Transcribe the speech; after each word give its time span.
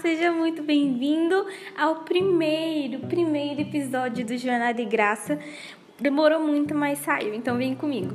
seja 0.00 0.30
muito 0.30 0.62
bem-vindo 0.62 1.44
ao 1.76 2.04
primeiro, 2.04 3.00
primeiro 3.00 3.62
episódio 3.62 4.24
do 4.24 4.36
Jornada 4.38 4.74
de 4.74 4.84
Graça. 4.84 5.40
Demorou 6.00 6.40
muito, 6.40 6.72
mas 6.72 7.00
saiu, 7.00 7.34
então 7.34 7.58
vem 7.58 7.74
comigo. 7.74 8.14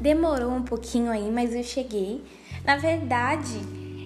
Demorou 0.00 0.52
um 0.52 0.62
pouquinho 0.62 1.10
aí, 1.10 1.28
mas 1.28 1.54
eu 1.54 1.64
cheguei. 1.64 2.22
Na 2.64 2.76
verdade, 2.76 3.58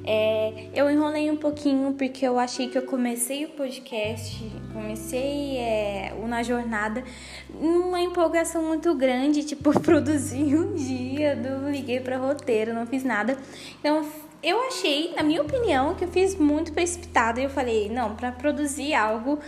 é, 0.07 0.71
eu 0.75 0.91
enrolei 0.91 1.31
um 1.31 1.37
pouquinho 1.37 1.93
porque 1.93 2.27
eu 2.27 2.39
achei 2.39 2.69
que 2.69 2.79
eu 2.79 2.87
comecei 2.87 3.45
o 3.45 3.51
podcast, 3.51 4.43
comecei 4.77 5.57
é, 5.57 6.15
na 6.27 6.43
jornada, 6.43 7.03
uma 7.51 8.01
empolgação 8.01 8.63
muito 8.63 8.95
grande, 8.95 9.45
tipo, 9.45 9.73
produzi 9.81 10.55
um 10.55 10.75
dia, 10.75 11.35
não 11.35 11.71
liguei 11.71 12.01
para 12.01 12.19
roteiro, 12.19 12.75
não 12.75 12.87
fiz 12.87 13.03
nada. 13.03 13.37
Então, 13.81 14.07
eu 14.43 14.61
achei, 14.69 15.15
na 15.17 15.23
minha 15.23 15.41
opinião, 15.41 15.95
que 15.95 16.05
eu 16.05 16.09
fiz 16.09 16.37
muito 16.37 16.73
precipitado 16.73 17.41
e 17.41 17.45
eu 17.45 17.51
falei, 17.51 17.89
não, 17.89 18.15
para 18.15 18.31
produzir 18.31 18.95
algo, 18.95 19.39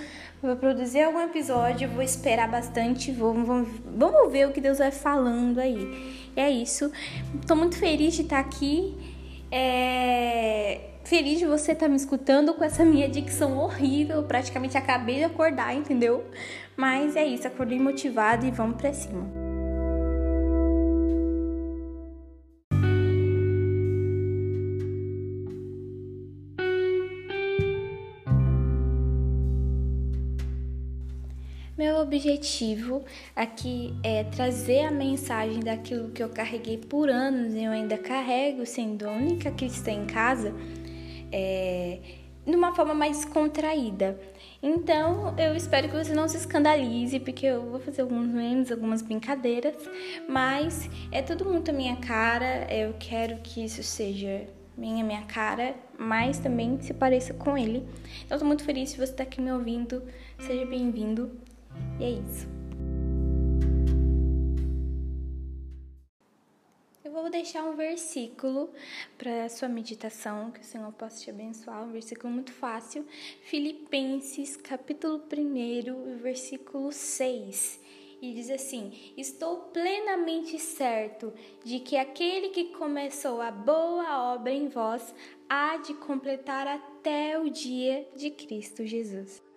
vou 0.43 0.57
produzir 0.57 1.03
algum 1.03 1.21
episódio, 1.21 1.89
vou 1.91 2.03
esperar 2.03 2.49
bastante, 2.49 3.13
vou, 3.13 3.35
vou, 3.35 3.67
vamos 3.85 4.33
ver 4.33 4.49
o 4.49 4.53
que 4.53 4.61
Deus 4.61 4.79
vai 4.79 4.91
falando 4.91 5.59
aí. 5.59 6.31
E 6.35 6.41
é 6.41 6.51
isso. 6.51 6.91
Tô 7.47 7.55
muito 7.55 7.77
feliz 7.77 8.15
de 8.15 8.23
estar 8.23 8.39
aqui 8.39 8.97
é... 9.51 10.88
Feliz 11.09 11.39
de 11.39 11.47
você 11.47 11.73
estar 11.73 11.87
tá 11.87 11.89
me 11.89 11.97
escutando 11.97 12.53
com 12.53 12.63
essa 12.63 12.85
minha 12.85 13.09
dicção 13.09 13.57
horrível. 13.57 14.23
Praticamente 14.25 14.77
acabei 14.77 15.17
de 15.17 15.25
acordar, 15.25 15.75
entendeu? 15.75 16.23
Mas 16.77 17.17
é 17.17 17.25
isso, 17.25 17.47
acordei 17.47 17.81
motivada 17.81 18.47
e 18.47 18.51
vamos 18.51 18.77
pra 18.77 18.93
cima. 18.93 19.27
Meu 31.79 31.99
objetivo 31.99 33.05
aqui 33.37 33.95
é 34.03 34.25
trazer 34.25 34.81
a 34.81 34.91
mensagem 34.91 35.61
daquilo 35.61 36.11
que 36.11 36.21
eu 36.21 36.29
carreguei 36.29 36.77
por 36.77 37.09
anos 37.09 37.55
e 37.55 37.63
eu 37.63 37.71
ainda 37.71 37.97
carrego, 37.97 38.67
sendo 38.67 39.09
a 39.09 39.13
única 39.13 39.51
cristã 39.53 39.93
em 39.93 40.05
casa, 40.05 40.53
é, 41.33 41.99
de 42.47 42.57
uma 42.57 42.75
forma 42.75 42.95
mais 42.95 43.25
contraída. 43.25 44.19
Então, 44.63 45.35
eu 45.39 45.55
espero 45.55 45.89
que 45.89 45.97
você 45.97 46.15
não 46.15 46.27
se 46.27 46.37
escandalize, 46.37 47.21
porque 47.21 47.47
eu 47.47 47.63
vou 47.63 47.79
fazer 47.79 48.03
alguns 48.03 48.27
memes, 48.29 48.73
algumas 48.73 49.03
brincadeiras, 49.03 49.77
mas 50.29 50.89
é 51.13 51.23
tudo 51.23 51.45
muito 51.45 51.71
a 51.71 51.75
minha 51.75 51.97
cara. 51.97 52.67
Eu 52.73 52.95
quero 52.99 53.37
que 53.43 53.65
isso 53.65 53.83
seja 53.83 54.47
minha 54.77 55.05
minha 55.05 55.23
cara, 55.23 55.75
mas 55.99 56.39
também 56.39 56.81
se 56.81 56.95
pareça 56.95 57.35
com 57.35 57.59
ele. 57.59 57.87
Então, 58.25 58.37
estou 58.37 58.47
muito 58.47 58.65
feliz 58.65 58.91
se 58.91 58.97
você 58.97 59.13
está 59.13 59.23
aqui 59.23 59.41
me 59.41 59.53
ouvindo. 59.53 60.03
Seja 60.39 60.65
bem-vindo. 60.65 61.31
E 62.01 62.05
é 62.05 62.11
isso. 62.11 62.68
Vou 67.29 67.31
deixar 67.31 67.63
um 67.65 67.77
versículo 67.77 68.71
para 69.19 69.51
sua 69.51 69.69
meditação, 69.69 70.51
que 70.51 70.61
o 70.61 70.65
Senhor 70.65 70.91
possa 70.93 71.23
te 71.23 71.29
abençoar, 71.29 71.85
um 71.85 71.93
versículo 71.93 72.33
muito 72.33 72.51
fácil. 72.53 73.07
Filipenses, 73.43 74.57
capítulo 74.57 75.23
1, 75.31 76.17
versículo 76.17 76.91
6. 76.91 77.81
E 78.23 78.33
diz 78.33 78.49
assim: 78.49 79.13
Estou 79.15 79.59
plenamente 79.75 80.59
certo 80.59 81.31
de 81.63 81.81
que 81.81 81.99
aquele 81.99 82.49
que 82.49 82.73
começou 82.73 83.43
a 83.43 83.51
boa 83.51 84.33
obra 84.33 84.53
em 84.53 84.67
vós 84.67 85.15
há 85.47 85.77
de 85.77 85.93
completar 85.95 86.67
até 86.67 87.39
o 87.39 87.51
dia 87.51 88.09
de 88.17 88.31
Cristo 88.31 88.87
Jesus. 88.87 89.48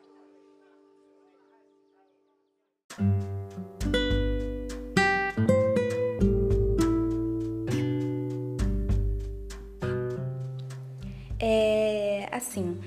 Assim, 12.41 12.77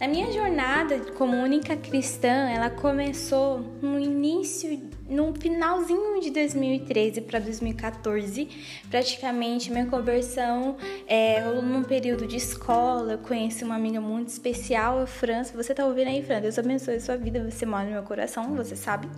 a 0.00 0.08
minha 0.08 0.30
jornada 0.32 0.98
como 1.16 1.36
única 1.36 1.76
cristã, 1.76 2.50
ela 2.50 2.68
começou 2.68 3.60
no 3.80 3.98
início 3.98 4.90
no 5.08 5.34
finalzinho 5.34 6.20
de 6.20 6.30
2013 6.30 7.20
para 7.20 7.38
2014, 7.38 8.48
praticamente 8.90 9.70
minha 9.70 9.86
conversão 9.86 10.76
é, 11.06 11.40
rolou 11.40 11.62
num 11.62 11.82
período 11.82 12.26
de 12.26 12.36
escola. 12.36 13.12
Eu 13.12 13.18
conheci 13.18 13.64
uma 13.64 13.74
amiga 13.74 14.00
muito 14.00 14.28
especial, 14.28 15.00
a 15.00 15.06
França. 15.06 15.54
Você 15.56 15.74
tá 15.74 15.84
ouvindo 15.84 16.08
aí, 16.08 16.22
Fran? 16.22 16.40
Deus 16.40 16.58
abençoe 16.58 16.96
a 16.96 17.00
sua 17.00 17.16
vida, 17.16 17.50
você 17.50 17.66
mora 17.66 17.84
no 17.84 17.90
meu 17.90 18.02
coração, 18.02 18.54
você 18.54 18.74
sabe. 18.74 19.08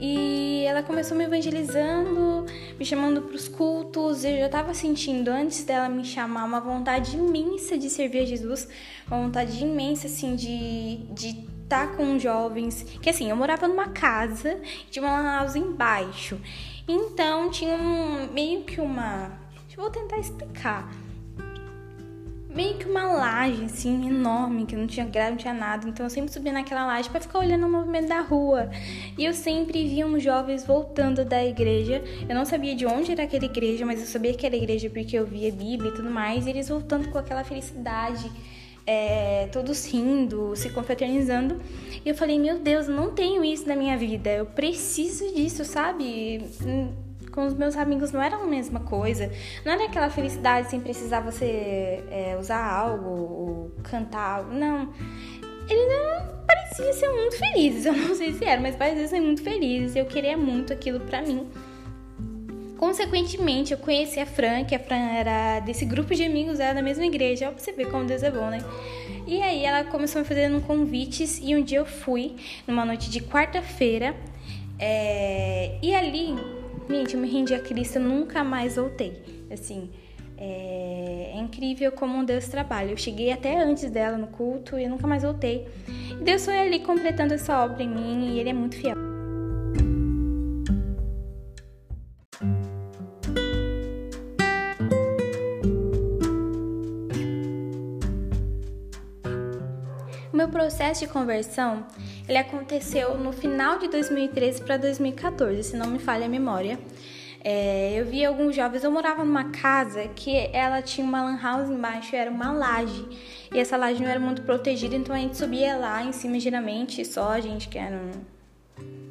E 0.00 0.64
ela 0.66 0.82
começou 0.82 1.16
me 1.16 1.24
evangelizando, 1.24 2.46
me 2.78 2.84
chamando 2.84 3.22
para 3.22 3.34
os 3.34 3.48
cultos. 3.48 4.24
Eu 4.24 4.38
já 4.38 4.46
estava 4.46 4.72
sentindo, 4.72 5.28
antes 5.30 5.64
dela 5.64 5.88
me 5.88 6.04
chamar, 6.04 6.44
uma 6.44 6.60
vontade 6.60 7.16
imensa 7.16 7.76
de 7.76 7.90
servir 7.90 8.20
a 8.20 8.24
Jesus, 8.24 8.68
uma 9.08 9.20
vontade 9.20 9.62
imensa, 9.62 10.06
assim, 10.06 10.36
de. 10.36 10.98
de 11.12 11.57
tá 11.68 11.86
com 11.86 12.18
jovens. 12.18 12.82
Que 13.02 13.10
assim, 13.10 13.30
eu 13.30 13.36
morava 13.36 13.68
numa 13.68 13.88
casa, 13.88 14.60
tinha 14.90 15.04
uma 15.04 15.38
house 15.38 15.56
embaixo. 15.56 16.40
Então 16.88 17.50
tinha 17.50 17.74
um, 17.74 18.32
meio 18.32 18.62
que 18.62 18.80
uma. 18.80 19.30
Deixa 19.66 19.80
eu 19.80 19.90
tentar 19.90 20.18
explicar. 20.18 20.90
Meio 22.48 22.78
que 22.78 22.86
uma 22.86 23.04
laje, 23.04 23.66
assim, 23.66 24.08
enorme, 24.08 24.64
que 24.64 24.74
não 24.74 24.86
tinha 24.86 25.04
grade, 25.04 25.30
não 25.32 25.36
tinha 25.36 25.52
nada. 25.52 25.86
Então 25.86 26.06
eu 26.06 26.10
sempre 26.10 26.32
subia 26.32 26.52
naquela 26.52 26.86
laje 26.86 27.08
para 27.10 27.20
ficar 27.20 27.38
olhando 27.40 27.66
o 27.66 27.70
movimento 27.70 28.08
da 28.08 28.20
rua. 28.20 28.70
E 29.16 29.24
eu 29.24 29.34
sempre 29.34 29.86
via 29.86 30.06
uns 30.06 30.22
jovens 30.22 30.66
voltando 30.66 31.24
da 31.24 31.44
igreja. 31.44 32.02
Eu 32.26 32.34
não 32.34 32.46
sabia 32.46 32.74
de 32.74 32.86
onde 32.86 33.12
era 33.12 33.24
aquela 33.24 33.44
igreja, 33.44 33.84
mas 33.84 34.00
eu 34.00 34.06
sabia 34.06 34.34
que 34.34 34.46
era 34.46 34.56
igreja 34.56 34.88
porque 34.88 35.16
eu 35.16 35.26
via 35.26 35.52
Bíblia 35.52 35.90
e 35.90 35.94
tudo 35.94 36.10
mais. 36.10 36.46
E 36.46 36.50
eles 36.50 36.68
voltando 36.68 37.10
com 37.10 37.18
aquela 37.18 37.44
felicidade 37.44 38.32
é, 38.88 39.46
todos 39.52 39.84
rindo, 39.84 40.56
se 40.56 40.70
confraternizando. 40.70 41.60
E 42.02 42.08
eu 42.08 42.14
falei, 42.14 42.38
meu 42.38 42.58
Deus, 42.58 42.88
não 42.88 43.12
tenho 43.12 43.44
isso 43.44 43.68
na 43.68 43.76
minha 43.76 43.98
vida, 43.98 44.30
eu 44.30 44.46
preciso 44.46 45.30
disso, 45.34 45.62
sabe? 45.62 46.42
Hum, 46.64 46.90
com 47.30 47.44
os 47.44 47.52
meus 47.52 47.76
amigos 47.76 48.12
não 48.12 48.22
era 48.22 48.36
a 48.36 48.46
mesma 48.46 48.80
coisa. 48.80 49.30
Não 49.62 49.72
era 49.72 49.84
aquela 49.84 50.08
felicidade 50.08 50.70
sem 50.70 50.80
precisar 50.80 51.20
você 51.20 52.02
é, 52.10 52.36
usar 52.40 52.64
algo 52.64 53.10
ou 53.10 53.72
cantar 53.82 54.38
algo. 54.38 54.54
Não. 54.54 54.88
Ele 55.68 55.86
não 55.86 56.46
parecia 56.46 56.90
ser 56.94 57.10
muito 57.10 57.36
feliz. 57.36 57.84
Eu 57.86 57.92
não 57.92 58.14
sei 58.14 58.32
se 58.32 58.42
era, 58.42 58.58
mas 58.58 58.74
parecia 58.74 59.06
ser 59.06 59.20
muito 59.20 59.42
feliz. 59.42 59.94
Eu 59.94 60.06
queria 60.06 60.36
muito 60.36 60.72
aquilo 60.72 61.00
pra 61.00 61.20
mim. 61.20 61.46
Consequentemente, 62.78 63.72
eu 63.72 63.78
conheci 63.78 64.20
a 64.20 64.24
Fran, 64.24 64.64
que 64.64 64.72
a 64.72 64.78
Fran 64.78 64.94
era 64.94 65.58
desse 65.58 65.84
grupo 65.84 66.14
de 66.14 66.22
amigos, 66.22 66.60
era 66.60 66.74
da 66.74 66.80
mesma 66.80 67.04
igreja. 67.04 67.48
Ó, 67.48 67.50
pra 67.50 67.58
você 67.58 67.72
ver 67.72 67.90
como 67.90 68.04
Deus 68.04 68.22
é 68.22 68.30
bom, 68.30 68.48
né? 68.48 68.60
E 69.26 69.42
aí 69.42 69.64
ela 69.64 69.82
começou 69.82 70.20
a 70.20 70.22
me 70.22 70.28
fazendo 70.28 70.60
convites 70.60 71.40
e 71.42 71.56
um 71.56 71.62
dia 71.62 71.78
eu 71.78 71.84
fui, 71.84 72.36
numa 72.68 72.84
noite 72.84 73.10
de 73.10 73.20
quarta-feira. 73.20 74.14
É... 74.78 75.76
E 75.82 75.92
ali, 75.92 76.36
gente, 76.88 77.14
eu 77.14 77.20
me 77.20 77.28
rendi 77.28 77.52
a 77.52 77.58
Cristo, 77.58 77.98
nunca 77.98 78.44
mais 78.44 78.76
voltei. 78.76 79.20
Assim, 79.50 79.90
é... 80.36 81.32
é 81.34 81.36
incrível 81.40 81.90
como 81.90 82.24
Deus 82.24 82.46
trabalha. 82.46 82.92
Eu 82.92 82.96
cheguei 82.96 83.32
até 83.32 83.60
antes 83.60 83.90
dela 83.90 84.16
no 84.16 84.28
culto 84.28 84.78
e 84.78 84.86
nunca 84.86 85.04
mais 85.04 85.24
voltei. 85.24 85.66
E 86.12 86.22
Deus 86.22 86.44
foi 86.44 86.56
ali 86.56 86.78
completando 86.78 87.34
essa 87.34 87.64
obra 87.64 87.82
em 87.82 87.88
mim 87.88 88.30
e 88.30 88.38
Ele 88.38 88.50
é 88.50 88.54
muito 88.54 88.76
fiel. 88.76 89.07
Processo 100.78 101.00
de 101.00 101.08
conversão, 101.08 101.84
ele 102.28 102.38
aconteceu 102.38 103.18
no 103.18 103.32
final 103.32 103.80
de 103.80 103.88
2013 103.88 104.62
para 104.62 104.76
2014, 104.76 105.60
se 105.64 105.76
não 105.76 105.88
me 105.88 105.98
falha 105.98 106.26
a 106.26 106.28
memória. 106.28 106.78
É, 107.42 107.94
eu 107.98 108.06
vi 108.06 108.24
alguns 108.24 108.54
jovens, 108.54 108.84
eu 108.84 108.90
morava 108.92 109.24
numa 109.24 109.50
casa 109.50 110.06
que 110.14 110.36
ela 110.52 110.80
tinha 110.80 111.04
uma 111.04 111.20
lan 111.20 111.36
house 111.42 111.68
embaixo, 111.68 112.14
era 112.14 112.30
uma 112.30 112.52
laje. 112.52 113.04
E 113.52 113.58
essa 113.58 113.76
laje 113.76 114.00
não 114.00 114.08
era 114.08 114.20
muito 114.20 114.42
protegida, 114.42 114.94
então 114.94 115.12
a 115.12 115.18
gente 115.18 115.36
subia 115.36 115.76
lá 115.76 116.04
em 116.04 116.12
cima 116.12 116.38
geralmente, 116.38 117.04
só 117.04 117.32
a 117.32 117.40
gente 117.40 117.68
que 117.68 117.76
era 117.76 118.00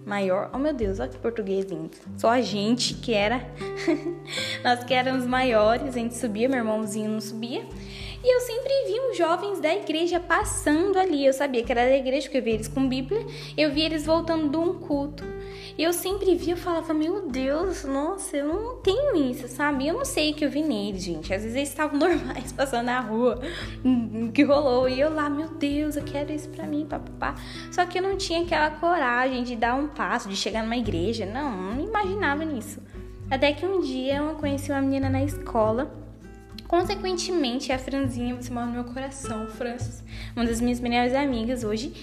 maior. 0.06 0.50
Oh 0.54 0.58
meu 0.58 0.74
Deus, 0.74 1.02
olha 1.02 1.10
que 1.10 1.18
português 1.18 1.66
lindo. 1.66 1.98
Só 2.16 2.30
a 2.30 2.40
gente 2.40 2.94
que 2.94 3.14
era. 3.14 3.46
Nós 4.64 4.86
que 4.86 4.94
éramos 4.94 5.26
maiores, 5.26 5.90
a 5.90 6.00
gente 6.00 6.16
subia, 6.16 6.48
meu 6.48 6.60
irmãozinho 6.60 7.12
não 7.12 7.20
subia. 7.20 7.66
E 8.24 8.36
eu 8.36 8.42
sempre 8.42 8.74
vi 8.88 9.00
os 9.12 9.18
jovens 9.18 9.60
da 9.60 9.74
igreja 9.74 10.20
passando 10.20 10.98
ali. 10.98 11.26
Eu 11.26 11.34
sabia 11.34 11.64
que 11.64 11.72
era 11.72 11.86
da 11.86 11.96
igreja, 11.96 12.28
porque 12.28 12.40
eu 12.40 12.44
via 12.44 12.54
eles 12.54 12.68
com 12.68 12.88
Bíblia. 12.88 13.26
Eu 13.56 13.72
via 13.72 13.86
eles 13.86 14.06
voltando 14.06 14.50
de 14.50 14.58
um 14.58 14.74
culto. 14.74 15.24
E 15.78 15.84
eu 15.84 15.94
sempre 15.94 16.34
via, 16.34 16.54
eu 16.54 16.58
falava, 16.58 16.92
meu 16.92 17.30
Deus, 17.30 17.84
nossa, 17.84 18.36
eu 18.36 18.48
não 18.48 18.78
tenho 18.78 19.30
isso, 19.30 19.48
sabe? 19.48 19.88
Eu 19.88 19.94
não 19.94 20.06
sei 20.06 20.32
o 20.32 20.34
que 20.34 20.44
eu 20.44 20.50
vi 20.50 20.64
neles, 20.64 21.04
gente. 21.04 21.32
Às 21.32 21.44
vezes 21.44 21.56
eles 21.56 21.70
estavam 21.70 21.98
normais 22.00 22.52
passando 22.52 22.88
na 22.88 23.00
rua, 23.00 23.40
que 24.34 24.42
rolou. 24.44 24.90
E 24.90 25.00
eu 25.00 25.14
lá, 25.14 25.30
meu 25.30 25.50
Deus, 25.50 25.96
eu 25.96 26.04
quero 26.04 26.32
isso 26.32 26.50
pra 26.50 26.66
mim, 26.66 26.88
papapá. 26.90 27.36
Só 27.72 27.86
que 27.86 28.00
eu 28.00 28.02
não 28.02 28.18
tinha 28.18 28.42
aquela 28.42 28.72
coragem 28.72 29.44
de 29.44 29.56
dar 29.56 29.76
um 29.76 29.88
passo, 29.88 30.28
de 30.28 30.36
chegar 30.36 30.64
numa 30.64 30.78
igreja. 30.78 31.28
Não, 31.28 31.76
não 31.76 31.84
imaginava 31.84 32.44
nisso. 32.44 32.82
Até 33.30 33.54
que 33.54 33.64
um 33.64 33.82
dia 33.82 34.18
eu 34.18 34.34
conheci 34.36 34.72
uma 34.72 34.82
menina 34.82 35.10
na 35.10 35.24
escola. 35.24 36.07
Consequentemente, 36.68 37.72
a 37.72 37.80
Franzinha, 37.80 38.36
você 38.36 38.52
mora 38.52 38.66
no 38.66 38.74
meu 38.74 38.84
coração, 38.84 39.48
Francis, 39.48 40.04
uma 40.36 40.46
das 40.46 40.60
minhas 40.60 40.80
melhores 40.80 41.14
amigas 41.14 41.64
hoje. 41.64 41.94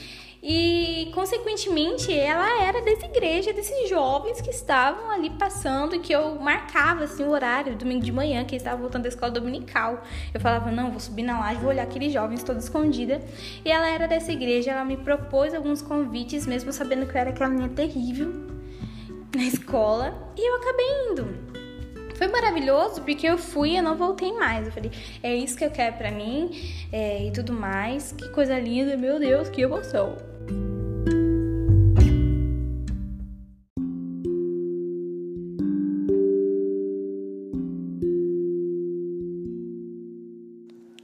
E, 0.46 1.10
consequentemente, 1.14 2.12
ela 2.12 2.62
era 2.62 2.82
dessa 2.82 3.06
igreja, 3.06 3.50
desses 3.50 3.88
jovens 3.88 4.42
que 4.42 4.50
estavam 4.50 5.10
ali 5.10 5.30
passando 5.30 5.98
que 6.00 6.12
eu 6.12 6.38
marcava 6.38 7.04
assim, 7.04 7.24
o 7.24 7.30
horário, 7.30 7.74
domingo 7.74 8.04
de 8.04 8.12
manhã, 8.12 8.44
que 8.44 8.54
eles 8.54 8.60
estavam 8.60 8.80
voltando 8.80 9.04
da 9.04 9.08
escola 9.08 9.32
dominical. 9.32 10.02
Eu 10.34 10.40
falava, 10.40 10.70
não, 10.70 10.90
vou 10.90 11.00
subir 11.00 11.22
na 11.22 11.40
laje, 11.40 11.60
vou 11.60 11.70
olhar 11.70 11.84
aqueles 11.84 12.12
jovens 12.12 12.42
toda 12.42 12.58
escondida. 12.58 13.22
E 13.64 13.70
ela 13.70 13.88
era 13.88 14.06
dessa 14.06 14.32
igreja, 14.32 14.72
ela 14.72 14.84
me 14.84 14.98
propôs 14.98 15.54
alguns 15.54 15.80
convites, 15.80 16.46
mesmo 16.46 16.74
sabendo 16.74 17.06
que 17.06 17.16
eu 17.16 17.20
era 17.22 17.30
aquela 17.30 17.48
menina 17.48 17.70
terrível 17.70 18.30
na 19.34 19.44
escola, 19.44 20.30
e 20.36 20.46
eu 20.46 20.56
acabei 20.56 20.86
indo. 21.10 21.63
Foi 22.14 22.28
maravilhoso 22.28 23.02
porque 23.02 23.26
eu 23.26 23.36
fui 23.36 23.70
e 23.70 23.76
eu 23.76 23.82
não 23.82 23.96
voltei 23.96 24.32
mais. 24.32 24.66
Eu 24.66 24.72
falei, 24.72 24.90
é 25.22 25.34
isso 25.34 25.56
que 25.56 25.64
eu 25.64 25.70
quero 25.70 25.96
para 25.96 26.10
mim 26.10 26.50
é, 26.92 27.26
e 27.26 27.32
tudo 27.32 27.52
mais. 27.52 28.12
Que 28.12 28.28
coisa 28.28 28.58
linda, 28.58 28.96
meu 28.96 29.18
Deus, 29.18 29.48
que 29.48 29.62
emoção. 29.62 30.16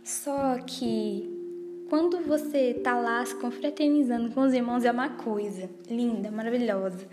Só 0.04 0.58
que 0.66 1.28
quando 1.88 2.20
você 2.20 2.74
tá 2.74 2.94
lá 3.00 3.24
se 3.24 3.34
confraternizando 3.34 4.30
com 4.30 4.42
os 4.42 4.52
irmãos 4.52 4.84
é 4.84 4.92
uma 4.92 5.08
coisa 5.08 5.68
linda, 5.88 6.30
maravilhosa. 6.30 7.08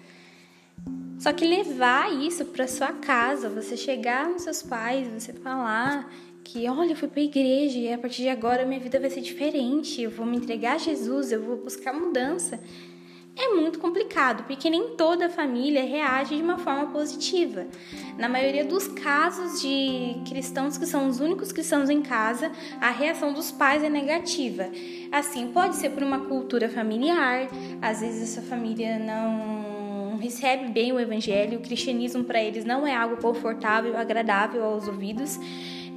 Só 1.20 1.34
que 1.34 1.46
levar 1.46 2.14
isso 2.14 2.46
para 2.46 2.68
sua 2.68 2.94
casa, 2.94 3.50
você 3.50 3.76
chegar 3.76 4.30
nos 4.30 4.44
seus 4.44 4.62
pais, 4.62 5.08
você 5.08 5.34
falar 5.34 6.12
que, 6.44 6.70
olha, 6.70 6.92
eu 6.92 6.96
fui 6.96 7.08
para 7.08 7.20
a 7.20 7.26
igreja 7.26 7.78
e 7.78 7.92
a 7.92 7.98
partir 7.98 8.22
de 8.22 8.30
agora 8.30 8.66
minha 8.66 8.80
vida 8.80 9.00
vai 9.00 9.10
ser 9.10 9.22
diferente, 9.22 10.02
eu 10.02 10.10
vou 10.10 10.26
me 10.26 10.38
entregar 10.38 10.76
a 10.76 10.78
Jesus, 10.78 11.32
eu 11.32 11.42
vou 11.42 11.58
buscar 11.58 11.92
mudança. 11.92 12.60
É 13.36 13.50
muito 13.50 13.78
complicado, 13.78 14.46
porque 14.46 14.68
nem 14.68 14.96
toda 14.96 15.30
família 15.30 15.84
reage 15.84 16.36
de 16.36 16.42
uma 16.42 16.58
forma 16.58 16.88
positiva. 16.88 17.68
Na 18.18 18.28
maioria 18.28 18.66
dos 18.66 18.88
casos 18.88 19.62
de 19.62 20.16
cristãos 20.28 20.76
que 20.76 20.88
são 20.88 21.08
os 21.08 21.20
únicos 21.20 21.52
cristãos 21.52 21.88
em 21.88 22.02
casa, 22.02 22.52
a 22.82 22.90
reação 22.90 23.34
dos 23.34 23.52
pais 23.52 23.84
é 23.84 23.90
negativa. 23.90 24.68
Assim, 25.12 25.52
pode 25.52 25.76
ser 25.76 25.90
por 25.92 26.02
uma 26.02 26.22
cultura 26.22 26.68
familiar, 26.68 27.48
às 27.80 28.02
vezes 28.02 28.32
essa 28.38 28.42
família 28.42 28.98
não 28.98 29.77
recebe 30.18 30.72
bem 30.72 30.92
o 30.92 31.00
evangelho, 31.00 31.60
o 31.60 31.62
cristianismo 31.62 32.24
para 32.24 32.42
eles 32.42 32.66
não 32.66 32.86
é 32.86 32.96
algo 32.96 33.18
confortável, 33.18 33.98
agradável 33.98 34.64
aos 34.64 34.88
ouvidos, 34.88 35.40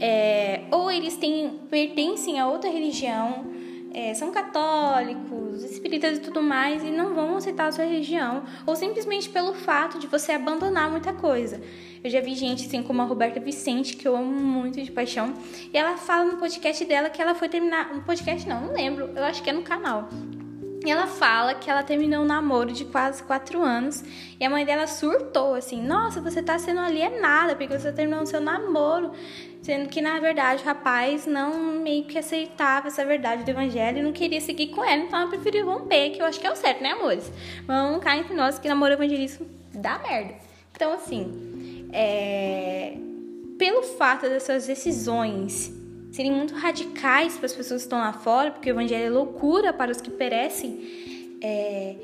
é, 0.01 0.63
ou 0.71 0.91
eles 0.91 1.17
têm, 1.17 1.61
pertencem 1.69 2.39
a 2.39 2.47
outra 2.49 2.71
religião, 2.71 3.45
é, 3.93 4.15
são 4.15 4.31
católicos, 4.31 5.65
espíritas 5.65 6.19
e 6.19 6.21
tudo 6.21 6.41
mais 6.43 6.83
e 6.83 6.91
não 6.91 7.15
vão 7.15 7.37
aceitar 7.37 7.67
a 7.67 7.73
sua 7.73 7.85
religião, 7.85 8.45
ou 8.65 8.77
simplesmente 8.77 9.29
pelo 9.29 9.53
fato 9.53 9.99
de 9.99 10.07
você 10.07 10.33
abandonar 10.33 10.91
muita 10.91 11.13
coisa. 11.13 11.61
Eu 12.03 12.09
já 12.09 12.21
vi 12.21 12.35
gente 12.35 12.67
assim 12.67 12.83
como 12.83 13.03
a 13.03 13.05
Roberta 13.05 13.41
Vicente, 13.41 13.97
que 13.97 14.07
eu 14.07 14.17
amo 14.17 14.31
muito 14.31 14.81
de 14.81 14.91
paixão, 14.91 15.35
e 15.73 15.77
ela 15.77 15.97
fala 15.97 16.25
no 16.31 16.39
podcast 16.39 16.85
dela 16.85 17.11
que 17.11 17.21
ela 17.21 17.35
foi 17.35 17.49
terminar. 17.49 17.95
No 17.95 18.03
podcast 18.03 18.49
não, 18.49 18.67
não 18.67 18.73
lembro, 18.73 19.11
eu 19.15 19.25
acho 19.25 19.43
que 19.43 19.51
é 19.51 19.53
no 19.53 19.63
canal 19.63 20.09
e 20.85 20.91
ela 20.91 21.06
fala 21.06 21.55
que 21.55 21.71
ela 21.71 21.82
terminou 21.82 22.23
um 22.23 22.27
namoro 22.27 22.73
de 22.73 22.87
quase 22.87 23.23
quatro 23.23 23.62
anos 23.62 24.03
e 24.38 24.44
a 24.44 24.49
mãe 24.49 24.65
dela 24.65 24.87
surtou 24.87 25.55
assim: 25.55 25.82
Nossa, 25.82 26.23
você 26.23 26.43
tá 26.43 26.59
sendo 26.59 26.81
alienada 26.81 27.55
porque 27.55 27.79
você 27.79 27.93
terminou 27.93 28.23
o 28.23 28.27
seu 28.27 28.41
namoro. 28.41 29.12
Sendo 29.61 29.91
que 29.91 30.00
na 30.00 30.19
verdade 30.19 30.62
o 30.62 30.67
rapaz 30.67 31.27
não 31.27 31.53
meio 31.82 32.05
que 32.05 32.17
aceitava 32.17 32.88
essa 32.88 33.05
verdade 33.05 33.44
do 33.44 33.50
evangelho 33.50 33.99
e 33.99 34.03
não 34.03 34.11
queria 34.11 34.41
seguir 34.41 34.69
com 34.69 34.82
ela, 34.82 35.03
então 35.03 35.21
ela 35.21 35.29
preferiu 35.29 35.67
romper, 35.67 36.12
que 36.12 36.23
eu 36.23 36.25
acho 36.25 36.41
que 36.41 36.47
é 36.47 36.50
o 36.50 36.56
certo, 36.56 36.83
né, 36.83 36.93
amores? 36.93 37.31
Vamos 37.67 38.03
cá 38.03 38.17
entre 38.17 38.33
nós 38.35 38.59
que 38.59 38.67
namoro 38.67 38.94
evangelista 38.94 39.44
dá 39.75 39.99
merda. 39.99 40.35
Então, 40.75 40.94
assim, 40.94 41.91
é... 41.93 42.97
pelo 43.59 43.83
fato 43.83 44.31
dessas 44.31 44.67
decisões 44.67 45.79
serem 46.11 46.33
muito 46.33 46.55
radicais 46.55 47.37
para 47.37 47.47
as 47.47 47.53
pessoas 47.53 47.83
que 47.83 47.87
estão 47.87 47.99
lá 47.99 48.12
fora, 48.12 48.51
porque 48.51 48.71
o 48.71 48.73
evangelho 48.73 49.07
é 49.07 49.11
loucura 49.11 49.73
para 49.73 49.91
os 49.91 50.01
que 50.01 50.11
perecem, 50.11 51.39
é, 51.41 51.97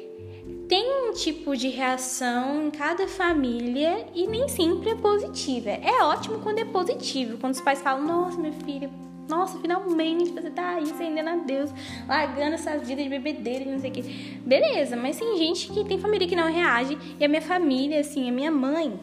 tem 0.68 1.08
um 1.08 1.12
tipo 1.12 1.56
de 1.56 1.68
reação 1.68 2.66
em 2.66 2.70
cada 2.70 3.06
família 3.06 4.06
e 4.14 4.26
nem 4.26 4.48
sempre 4.48 4.90
é 4.90 4.94
positiva. 4.94 5.70
É 5.70 6.02
ótimo 6.02 6.40
quando 6.40 6.58
é 6.58 6.64
positivo, 6.64 7.38
quando 7.38 7.54
os 7.54 7.60
pais 7.60 7.80
falam: 7.80 8.04
Nossa, 8.04 8.38
minha 8.38 8.52
filha, 8.52 8.90
nossa, 9.28 9.58
finalmente 9.58 10.30
você 10.30 10.50
tá 10.50 10.76
aí 10.76 10.84
acendendo 10.84 11.30
a 11.30 11.36
Deus, 11.36 11.70
largando 12.08 12.54
essa 12.54 12.76
vida 12.78 13.02
de 13.02 13.08
bebedeira 13.08 13.64
e 13.64 13.72
não 13.72 13.78
sei 13.78 13.90
o 13.90 13.92
que. 13.92 14.02
Beleza, 14.44 14.96
mas 14.96 15.18
tem 15.18 15.36
gente 15.36 15.68
que 15.70 15.84
tem 15.84 15.98
família 15.98 16.26
que 16.26 16.36
não 16.36 16.50
reage 16.50 16.98
e 17.18 17.24
a 17.24 17.28
minha 17.28 17.42
família, 17.42 18.00
assim, 18.00 18.28
a 18.28 18.32
minha 18.32 18.50
mãe, 18.50 18.98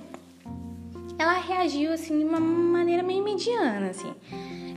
ela 1.18 1.34
reagiu 1.34 1.94
assim 1.94 2.20
de 2.20 2.26
uma 2.26 2.40
maneira 2.40 3.04
meio 3.04 3.24
mediana, 3.24 3.90
assim 3.90 4.14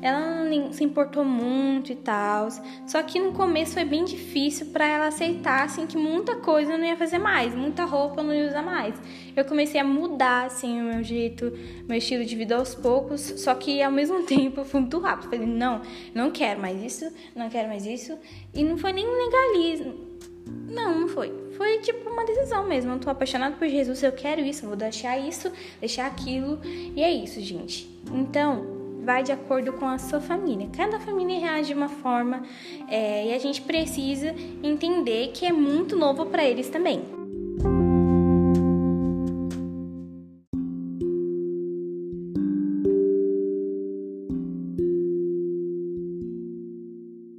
ela 0.03 0.45
não 0.45 0.73
se 0.73 0.85
importou 0.85 1.25
muito 1.25 1.93
e 1.93 1.97
tal. 1.97 2.49
Só 2.87 3.03
que 3.03 3.19
no 3.19 3.33
começo 3.33 3.75
foi 3.75 3.85
bem 3.85 4.05
difícil 4.05 4.67
para 4.67 4.87
ela 4.87 5.07
aceitar 5.09 5.65
assim 5.65 5.87
que 5.87 5.97
muita 5.97 6.37
coisa 6.37 6.73
eu 6.73 6.79
não 6.79 6.85
ia 6.85 6.97
fazer 6.97 7.19
mais, 7.19 7.55
muita 7.55 7.85
roupa 7.85 8.21
eu 8.21 8.25
não 8.25 8.35
ia 8.35 8.49
usar 8.49 8.63
mais. 8.63 8.95
Eu 9.35 9.45
comecei 9.45 9.81
a 9.81 9.85
mudar 9.85 10.47
assim 10.47 10.81
o 10.81 10.85
meu 10.85 11.03
jeito, 11.03 11.53
meu 11.89 11.99
estilo 11.99 12.25
de 12.25 12.37
vida 12.37 12.57
aos 12.57 12.75
poucos, 12.75 13.21
só 13.21 13.55
que 13.55 13.83
ao 13.83 13.93
mesmo 13.93 14.23
tempo 14.27 14.61
eu 14.61 14.65
fui 14.65 14.81
muito 14.81 14.99
rápido. 14.99 15.31
Falei, 15.31 15.47
não, 15.47 15.83
não 16.15 16.31
quero 16.31 16.61
mais 16.61 16.83
isso, 16.83 17.13
não 17.35 17.49
quero 17.49 17.69
mais 17.69 17.85
isso. 17.85 18.19
E 18.55 18.65
não 18.65 18.77
foi 18.77 18.93
nem 18.93 19.07
legalismo. 19.07 20.07
Não, 20.69 21.01
não 21.01 21.09
foi. 21.09 21.33
Foi 21.57 21.79
tipo 21.79 22.09
uma 22.09 22.25
decisão 22.25 22.67
mesmo. 22.67 22.93
Eu 22.93 22.99
tô 22.99 23.11
apaixonado 23.11 23.57
por 23.57 23.67
Jesus, 23.67 24.03
eu 24.03 24.13
quero 24.13 24.41
isso, 24.41 24.67
vou 24.67 24.77
deixar 24.77 25.19
isso, 25.19 25.51
deixar 25.81 26.07
aquilo. 26.07 26.61
E 26.65 27.03
é 27.03 27.11
isso, 27.11 27.41
gente. 27.41 27.89
Então, 28.13 28.76
vai 29.07 29.23
de 29.23 29.31
acordo 29.31 29.73
com 29.75 29.87
a 29.87 29.99
sua 29.99 30.21
família. 30.21 30.69
Cada 30.77 30.99
família 30.99 31.39
reage 31.39 31.69
de 31.69 31.75
uma 31.75 31.89
forma 31.89 32.43
é, 32.89 33.29
e 33.29 33.33
a 33.33 33.39
gente 33.39 33.63
precisa 33.63 34.35
entender 34.65 35.29
que 35.29 35.47
é 35.47 35.53
muito 35.53 35.95
novo 35.95 36.27
para 36.27 36.45
eles 36.45 36.69
também. 36.69 37.05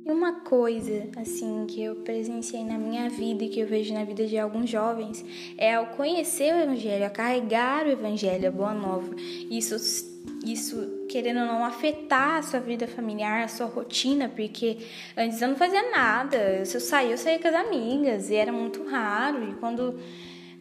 uma 0.05 0.33
coisa 0.41 1.07
assim 1.15 1.65
que 1.67 1.81
eu 1.81 1.95
presenciei 1.97 2.63
na 2.63 2.77
minha 2.77 3.09
vida 3.09 3.43
e 3.43 3.49
que 3.49 3.59
eu 3.59 3.67
vejo 3.67 3.93
na 3.93 4.03
vida 4.03 4.25
de 4.25 4.37
alguns 4.37 4.69
jovens 4.69 5.23
é 5.57 5.75
ao 5.75 5.87
conhecer 5.87 6.53
o 6.53 6.59
evangelho, 6.59 7.05
a 7.05 7.09
carregar 7.09 7.85
o 7.85 7.91
evangelho, 7.91 8.47
a 8.47 8.51
boa 8.51 8.73
nova. 8.73 9.15
Isso 9.49 10.16
isso, 10.45 11.05
querendo 11.09 11.41
ou 11.41 11.45
não, 11.45 11.65
afetar 11.65 12.37
a 12.37 12.41
sua 12.41 12.59
vida 12.59 12.87
familiar, 12.87 13.43
a 13.43 13.47
sua 13.47 13.65
rotina, 13.65 14.29
porque 14.29 14.77
antes 15.15 15.41
eu 15.41 15.49
não 15.49 15.55
fazia 15.55 15.91
nada. 15.91 16.63
Se 16.65 16.77
eu 16.77 16.81
saía, 16.81 17.11
eu 17.11 17.17
saía 17.17 17.39
com 17.39 17.47
as 17.47 17.55
amigas, 17.55 18.29
e 18.29 18.35
era 18.35 18.51
muito 18.51 18.83
raro. 18.85 19.49
E 19.49 19.53
quando. 19.55 19.99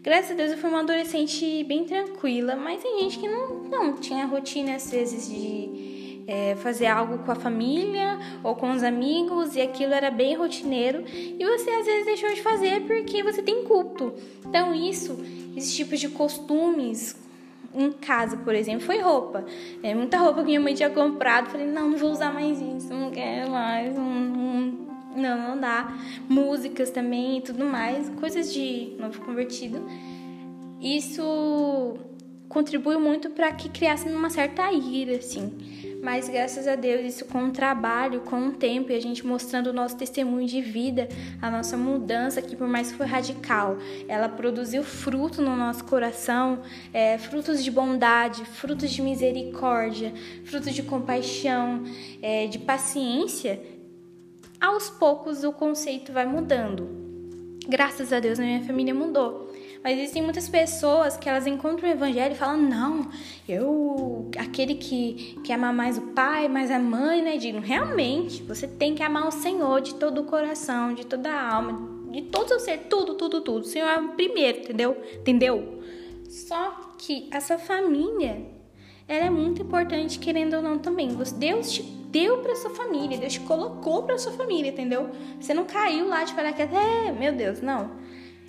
Graças 0.03 0.33
a 0.33 0.35
Deus 0.35 0.53
eu 0.53 0.59
fui 0.59 0.71
uma 0.71 0.81
adolescente 0.81 1.65
bem 1.65 1.85
tranquila, 1.85 2.55
mas 2.55 2.81
tem 2.81 3.01
gente 3.01 3.19
que 3.19 3.29
não, 3.29 3.65
não 3.65 3.95
tinha 3.95 4.25
rotina 4.25 4.77
às 4.77 4.89
vezes 4.89 5.29
de 5.29 6.23
é, 6.29 6.57
fazer 6.57 6.87
algo 6.87 7.19
com 7.19 7.33
a 7.33 7.35
família 7.35 8.19
ou 8.43 8.55
com 8.55 8.71
os 8.73 8.83
amigos 8.83 9.57
e 9.57 9.61
aquilo 9.61 9.93
era 9.93 10.11
bem 10.11 10.37
rotineiro 10.37 11.05
e 11.13 11.45
você 11.45 11.71
às 11.71 11.87
vezes 11.87 12.07
deixou 12.07 12.33
de 12.33 12.41
fazer 12.43 12.83
porque 12.83 13.23
você 13.23 13.43
tem 13.43 13.65
culto. 13.65 14.15
Então 14.47 14.73
isso, 14.73 15.19
esse 15.57 15.75
tipo 15.75 15.97
de 15.97 16.09
costumes 16.09 17.17
em 17.77 17.93
casa, 17.93 18.37
por 18.39 18.55
exemplo, 18.55 18.81
foi 18.81 18.99
roupa. 19.01 19.45
É, 19.83 19.95
muita 19.95 20.19
roupa 20.19 20.41
que 20.41 20.47
minha 20.47 20.61
mãe 20.61 20.75
tinha 20.75 20.91
comprado. 20.91 21.51
Falei, 21.51 21.67
não, 21.67 21.91
não 21.91 21.99
vou 21.99 22.11
usar 22.11 22.33
mais 22.33 22.61
isso, 22.61 22.93
não 22.93 23.11
quero 23.11 23.51
mais. 23.51 23.95
Não, 23.95 24.05
não, 25.17 25.37
Não, 25.47 25.61
dá. 25.61 25.95
Músicas 26.29 26.91
também 26.91 27.39
e 27.39 27.41
tudo 27.43 27.65
mais, 27.65 28.09
coisas 28.11 28.53
de 28.53 28.95
novo 28.99 29.21
convertido. 29.21 29.87
Isso 30.81 31.95
contribuiu 32.49 33.01
muito 33.01 33.31
para 33.31 33.53
que 33.53 33.69
criasse 33.69 34.09
uma 34.09 34.31
certa 34.31 34.71
ira, 34.73 35.17
assim. 35.17 35.53
Mas 36.03 36.29
graças 36.29 36.69
a 36.69 36.77
Deus, 36.77 37.03
isso 37.03 37.25
com 37.25 37.47
o 37.47 37.51
trabalho, 37.51 38.21
com 38.21 38.49
o 38.49 38.53
tempo 38.53 38.93
e 38.93 38.95
a 38.95 39.01
gente 39.01 39.27
mostrando 39.27 39.69
o 39.69 39.73
nosso 39.73 39.97
testemunho 39.97 40.47
de 40.47 40.61
vida, 40.61 41.09
a 41.41 41.51
nossa 41.51 41.77
mudança, 41.77 42.41
que 42.41 42.55
por 42.55 42.69
mais 42.69 42.91
que 42.91 42.97
foi 42.97 43.07
radical, 43.07 43.77
ela 44.07 44.29
produziu 44.29 44.83
fruto 44.83 45.43
no 45.43 45.57
nosso 45.57 45.85
coração, 45.85 46.63
é, 46.93 47.19
frutos 47.19 47.63
de 47.63 47.71
bondade, 47.71 48.45
frutos 48.45 48.91
de 48.91 49.03
misericórdia, 49.03 50.13
frutos 50.45 50.75
de 50.75 50.83
compaixão, 50.83 51.83
é, 52.23 52.47
de 52.47 52.59
paciência. 52.59 53.61
Aos 54.61 54.89
poucos 54.89 55.45
o 55.45 55.53
conceito 55.53 56.13
vai 56.13 56.27
mudando. 56.27 56.89
Graças 57.69 58.13
a 58.13 58.21
Deus, 58.21 58.39
a 58.39 58.43
minha 58.43 58.63
família 58.63 58.95
mudou. 58.95 59.53
Mas 59.83 59.99
existem 59.99 60.23
muitas 60.23 60.49
pessoas 60.49 61.17
que 61.17 61.29
elas 61.29 61.47
encontram 61.47 61.89
o 61.89 61.93
evangelho 61.93 62.35
e 62.35 62.37
falam: 62.37 62.57
não, 62.57 63.09
eu, 63.49 64.31
aquele 64.39 64.75
que, 64.75 65.39
que 65.45 65.53
ama 65.53 65.73
mais 65.73 65.99
o 65.99 66.03
pai, 66.09 66.49
mais 66.49 66.71
a 66.71 66.79
mãe, 66.79 67.23
né? 67.23 67.37
Digo, 67.37 67.59
realmente, 67.59 68.43
você 68.43 68.67
tem 68.67 68.95
que 68.95 69.03
amar 69.03 69.29
o 69.29 69.33
Senhor 69.33 69.81
de 69.81 69.95
todo 69.95 70.23
o 70.23 70.25
coração, 70.25 70.95
de 70.95 71.07
toda 71.07 71.31
a 71.31 71.55
alma, 71.55 71.89
de 72.11 72.23
todo 72.23 72.47
o 72.47 72.49
seu 72.49 72.61
ser, 72.61 72.79
tudo, 72.89 73.15
tudo, 73.15 73.41
tudo. 73.41 73.61
O 73.61 73.65
Senhor 73.65 73.89
é 73.89 73.99
o 73.99 74.09
primeiro, 74.11 74.59
entendeu? 74.59 74.97
Entendeu? 75.21 75.83
Só 76.29 76.95
que 76.99 77.29
essa 77.31 77.59
família, 77.59 78.47
ela 79.07 79.27
é 79.27 79.31
muito 79.31 79.63
importante, 79.63 80.19
querendo 80.19 80.55
ou 80.55 80.63
não 80.63 80.79
também. 80.79 81.09
Deus 81.37 81.73
te 81.73 81.83
deu 81.83 82.39
para 82.39 82.57
sua 82.57 82.71
família, 82.71 83.19
Deus 83.19 83.35
te 83.35 83.41
colocou 83.41 84.03
para 84.03 84.19
sua 84.19 84.33
família, 84.33 84.71
entendeu? 84.71 85.11
Você 85.41 85.53
não 85.53 85.65
caiu 85.65 86.09
lá 86.09 86.25
de 86.25 86.35
paraquedas, 86.35 86.75
é, 86.75 87.13
meu 87.13 87.33
Deus, 87.35 87.61
não. 87.61 87.91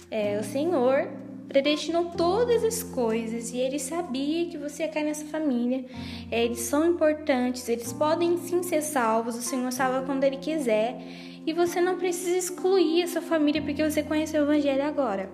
É, 0.10 0.40
o 0.40 0.44
Senhor 0.44 1.08
predestinou 1.48 2.06
todas 2.06 2.64
as 2.64 2.84
coisas 2.84 3.52
e 3.52 3.58
ele 3.58 3.80
sabia 3.80 4.48
que 4.48 4.58
você 4.58 4.84
ia 4.84 4.90
cair 4.90 5.06
nessa 5.06 5.26
família. 5.26 5.86
É, 6.30 6.44
eles 6.44 6.60
são 6.60 6.86
importantes, 6.86 7.68
eles 7.70 7.94
podem 7.94 8.38
sim 8.38 8.62
ser 8.64 8.82
salvos, 8.82 9.36
o 9.36 9.42
Senhor 9.42 9.72
salva 9.72 10.06
quando 10.06 10.24
ele 10.24 10.38
quiser. 10.38 10.98
E 11.46 11.54
você 11.54 11.80
não 11.80 11.98
precisa 11.98 12.38
excluir 12.38 13.04
essa 13.04 13.22
família 13.22 13.62
porque 13.62 13.84
você 13.84 14.04
conheceu 14.04 14.42
o 14.42 14.46
Evangelho 14.46 14.84
agora. 14.84 15.30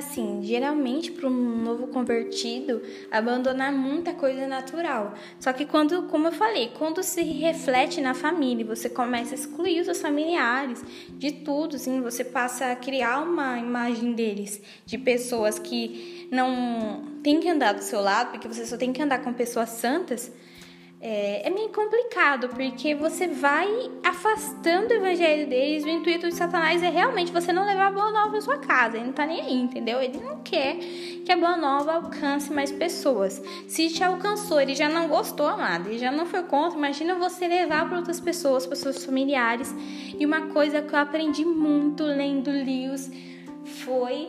Assim, 0.00 0.40
geralmente 0.42 1.12
para 1.12 1.28
um 1.28 1.62
novo 1.62 1.86
convertido, 1.86 2.82
abandonar 3.10 3.72
muita 3.72 4.12
coisa 4.12 4.46
natural. 4.46 5.14
Só 5.38 5.52
que 5.52 5.64
quando, 5.64 6.02
como 6.08 6.26
eu 6.26 6.32
falei, 6.32 6.72
quando 6.76 7.02
se 7.02 7.22
reflete 7.22 8.00
na 8.00 8.12
família, 8.12 8.64
você 8.66 8.90
começa 8.90 9.34
a 9.34 9.38
excluir 9.38 9.80
os 9.80 9.86
seus 9.86 10.00
familiares 10.00 10.84
de 11.10 11.30
tudo, 11.30 11.76
assim, 11.76 12.00
você 12.00 12.24
passa 12.24 12.72
a 12.72 12.76
criar 12.76 13.20
uma 13.20 13.58
imagem 13.58 14.12
deles 14.12 14.60
de 14.84 14.98
pessoas 14.98 15.58
que 15.58 16.28
não 16.30 17.04
tem 17.22 17.38
que 17.40 17.48
andar 17.48 17.72
do 17.72 17.82
seu 17.82 18.00
lado, 18.00 18.32
porque 18.32 18.48
você 18.48 18.66
só 18.66 18.76
tem 18.76 18.92
que 18.92 19.02
andar 19.02 19.22
com 19.22 19.32
pessoas 19.32 19.70
santas 19.70 20.32
é, 21.02 21.48
é, 21.48 21.50
meio 21.50 21.70
complicado, 21.70 22.50
porque 22.50 22.94
você 22.94 23.26
vai 23.26 23.90
afastando 24.04 24.92
o 24.92 24.96
evangelho 24.96 25.48
deles. 25.48 25.82
O 25.82 25.88
intuito 25.88 26.28
de 26.28 26.34
Satanás 26.34 26.82
é 26.82 26.90
realmente 26.90 27.32
você 27.32 27.54
não 27.54 27.64
levar 27.64 27.86
a 27.86 27.90
boa 27.90 28.10
nova 28.10 28.36
à 28.36 28.40
sua 28.42 28.58
casa. 28.58 28.98
Ele 28.98 29.06
não 29.06 29.12
tá 29.14 29.24
nem 29.24 29.40
aí, 29.40 29.54
entendeu? 29.54 30.02
Ele 30.02 30.18
não 30.18 30.42
quer 30.42 30.76
que 31.24 31.32
a 31.32 31.36
boa 31.38 31.56
nova 31.56 31.94
alcance 31.94 32.52
mais 32.52 32.70
pessoas. 32.70 33.42
Se 33.66 33.88
te 33.88 34.04
alcançou, 34.04 34.60
ele 34.60 34.74
já 34.74 34.90
não 34.90 35.08
gostou, 35.08 35.46
amado, 35.46 35.88
ele 35.88 35.98
já 35.98 36.12
não 36.12 36.26
foi 36.26 36.42
contra. 36.42 36.76
Imagina 36.76 37.14
você 37.14 37.48
levar 37.48 37.88
para 37.88 37.96
outras 37.96 38.20
pessoas, 38.20 38.66
para 38.66 38.76
seus 38.76 39.02
familiares. 39.02 39.74
E 40.18 40.26
uma 40.26 40.48
coisa 40.48 40.82
que 40.82 40.92
eu 40.92 40.98
aprendi 40.98 41.46
muito 41.46 42.02
lendo 42.02 42.50
livros 42.50 43.10
foi 43.64 44.28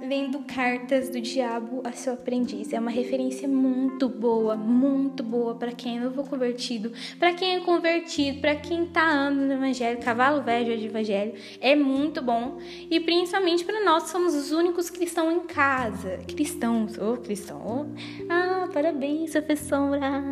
lendo 0.00 0.40
Cartas 0.40 1.08
do 1.08 1.20
Diabo 1.20 1.80
a 1.84 1.92
seu 1.92 2.14
aprendiz. 2.14 2.72
É 2.72 2.80
uma 2.80 2.90
referência 2.90 3.48
muito 3.48 4.08
boa, 4.08 4.56
muito 4.56 5.22
boa 5.22 5.54
para 5.54 5.72
quem 5.72 5.98
é 5.98 6.00
novo 6.00 6.24
convertido, 6.24 6.92
para 7.18 7.32
quem 7.32 7.56
é 7.56 7.60
convertido, 7.60 8.40
para 8.40 8.54
quem 8.54 8.86
tá 8.86 9.08
andando 9.08 9.46
no 9.46 9.52
evangelho, 9.54 9.98
cavalo 10.00 10.42
velho 10.42 10.76
de 10.76 10.86
evangelho. 10.86 11.34
É 11.60 11.74
muito 11.74 12.22
bom 12.22 12.58
e 12.90 13.00
principalmente 13.00 13.64
para 13.64 13.84
nós 13.84 14.04
que 14.04 14.10
somos 14.10 14.34
os 14.34 14.52
únicos 14.52 14.90
cristãos 14.90 15.34
em 15.34 15.40
casa. 15.40 16.18
Cristãos, 16.28 16.98
ô 16.98 17.14
oh, 17.14 17.16
cristão. 17.16 17.94
Ah, 18.28 18.68
parabéns, 18.72 19.32
professora. 19.32 20.22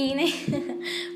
Enfim, 0.00 0.14
né? 0.14 0.24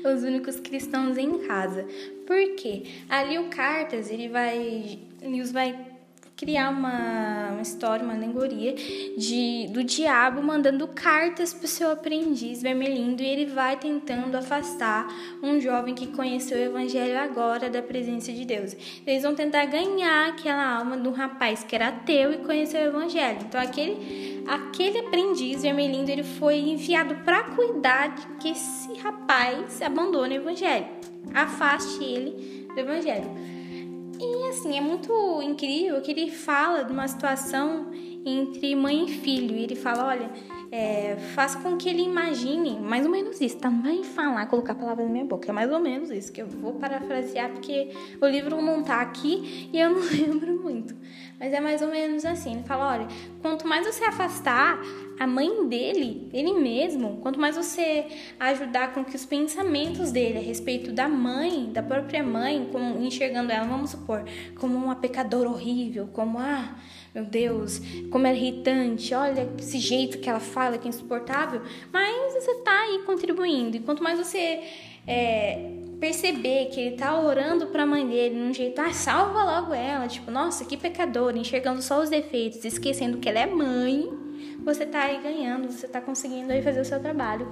Os 0.13 0.23
únicos 0.23 0.59
cristãos 0.59 1.17
em 1.17 1.39
casa. 1.47 1.85
Por 2.25 2.55
quê? 2.55 2.83
Ali 3.09 3.39
o 3.39 3.49
Cartas, 3.49 4.11
ele 4.11 4.29
vai. 4.29 4.99
Ele 5.21 5.43
vai 5.45 5.94
criar 6.35 6.69
uma, 6.69 7.51
uma 7.51 7.61
história, 7.61 8.03
uma 8.03 8.13
alegoria 8.13 8.73
de, 9.17 9.67
do 9.69 9.83
diabo 9.83 10.41
mandando 10.43 10.87
cartas 10.87 11.53
para 11.53 11.65
o 11.65 11.67
seu 11.67 11.89
aprendiz 11.91 12.61
vermelhindo 12.61 13.23
e 13.23 13.25
ele 13.25 13.45
vai 13.45 13.77
tentando 13.77 14.35
afastar 14.35 15.07
um 15.41 15.59
jovem 15.61 15.95
que 15.95 16.07
conheceu 16.07 16.57
o 16.57 16.61
evangelho 16.61 17.17
agora 17.17 17.69
da 17.69 17.81
presença 17.81 18.33
de 18.33 18.43
Deus. 18.43 18.75
Eles 19.07 19.23
vão 19.23 19.33
tentar 19.33 19.65
ganhar 19.65 20.29
aquela 20.29 20.77
alma 20.77 20.97
do 20.97 21.11
rapaz 21.11 21.63
que 21.63 21.73
era 21.73 21.87
ateu 21.87 22.33
e 22.33 22.37
conheceu 22.39 22.81
o 22.81 22.87
evangelho. 22.87 23.39
Então 23.47 23.61
aquele 23.61 24.43
aquele 24.45 24.99
aprendiz 24.99 25.61
vermelhindo 25.61 26.11
ele 26.11 26.23
foi 26.23 26.57
enviado 26.57 27.15
para 27.23 27.43
cuidar 27.51 28.13
de 28.13 28.27
que 28.39 28.49
esse 28.49 28.93
rapaz 28.99 29.81
abandone 29.81 30.37
o 30.37 30.41
evangelho. 30.41 30.85
Afaste 31.33 32.03
ele 32.03 32.67
do 32.73 32.79
evangelho. 32.79 33.54
E 34.19 34.49
assim, 34.49 34.77
é 34.77 34.81
muito 34.81 35.41
incrível 35.41 36.01
que 36.01 36.11
ele 36.11 36.31
fala 36.31 36.83
de 36.83 36.91
uma 36.91 37.07
situação 37.07 37.91
entre 38.25 38.75
mãe 38.75 39.05
e 39.05 39.07
filho. 39.09 39.55
E 39.55 39.63
ele 39.63 39.75
fala: 39.75 40.07
olha, 40.07 40.31
é, 40.71 41.15
faz 41.33 41.55
com 41.55 41.77
que 41.77 41.87
ele 41.87 42.01
imagine, 42.01 42.79
mais 42.79 43.05
ou 43.05 43.11
menos 43.11 43.39
isso, 43.39 43.57
tá? 43.57 43.69
Não 43.69 43.81
vai 43.81 44.03
falar, 44.03 44.45
colocar 44.47 44.73
a 44.73 44.75
palavra 44.75 45.05
na 45.05 45.11
minha 45.11 45.25
boca, 45.25 45.49
é 45.49 45.53
mais 45.53 45.71
ou 45.71 45.79
menos 45.79 46.09
isso, 46.09 46.31
que 46.31 46.41
eu 46.41 46.47
vou 46.47 46.73
parafrasear 46.73 47.51
porque 47.51 47.91
o 48.21 48.25
livro 48.25 48.61
não 48.61 48.83
tá 48.83 49.01
aqui 49.01 49.69
e 49.71 49.79
eu 49.79 49.91
não 49.91 50.01
lembro 50.11 50.61
muito. 50.61 50.95
Mas 51.39 51.51
é 51.53 51.59
mais 51.59 51.81
ou 51.81 51.89
menos 51.89 52.25
assim: 52.25 52.53
ele 52.53 52.63
fala, 52.63 52.93
olha, 52.93 53.07
quanto 53.41 53.67
mais 53.67 53.85
você 53.85 54.03
afastar 54.03 54.79
a 55.19 55.27
mãe 55.27 55.67
dele, 55.67 56.29
ele 56.33 56.53
mesmo, 56.53 57.19
quanto 57.21 57.39
mais 57.39 57.55
você 57.55 58.05
ajudar 58.39 58.93
com 58.93 59.03
que 59.03 59.15
os 59.15 59.25
pensamentos 59.25 60.11
dele 60.11 60.37
a 60.37 60.41
respeito 60.41 60.91
da 60.91 61.07
mãe, 61.07 61.71
da 61.71 61.81
própria 61.81 62.23
mãe, 62.23 62.67
como 62.71 63.01
enxergando 63.03 63.51
ela, 63.51 63.65
vamos 63.65 63.91
supor, 63.91 64.25
como 64.59 64.75
uma 64.75 64.95
pecadora 64.95 65.49
horrível, 65.49 66.09
como 66.11 66.37
ah, 66.37 66.75
meu 67.13 67.23
Deus, 67.23 67.81
como 68.11 68.27
é 68.27 68.35
irritante, 68.35 69.13
olha 69.13 69.49
esse 69.57 69.77
jeito 69.77 70.19
que 70.19 70.29
ela 70.29 70.41
fala 70.41 70.77
que 70.77 70.85
é 70.85 70.89
insuportável, 70.89 71.61
mas 71.91 72.33
você 72.33 72.55
tá 72.55 72.77
aí 72.83 73.03
contribuindo. 73.05 73.77
E 73.77 73.79
quanto 73.79 74.03
mais 74.03 74.19
você 74.19 74.63
é, 75.07 75.71
perceber 76.05 76.67
que 76.67 76.79
ele 76.79 76.95
tá 76.97 77.19
orando 77.19 77.65
pra 77.65 77.83
mãe 77.83 78.07
dele 78.07 78.35
num 78.35 78.53
jeito, 78.53 78.79
ah, 78.79 78.93
salva 78.93 79.43
logo 79.43 79.73
ela, 79.73 80.07
tipo, 80.07 80.29
nossa, 80.29 80.63
que 80.63 80.77
pecadora, 80.77 81.35
enxergando 81.35 81.81
só 81.81 81.99
os 81.99 82.11
defeitos, 82.11 82.63
esquecendo 82.63 83.17
que 83.17 83.27
ela 83.27 83.39
é 83.39 83.47
mãe, 83.47 84.07
você 84.63 84.85
tá 84.85 85.01
aí 85.01 85.19
ganhando, 85.19 85.71
você 85.71 85.87
tá 85.87 85.99
conseguindo 85.99 86.53
aí 86.53 86.61
fazer 86.61 86.81
o 86.81 86.85
seu 86.85 86.99
trabalho. 86.99 87.47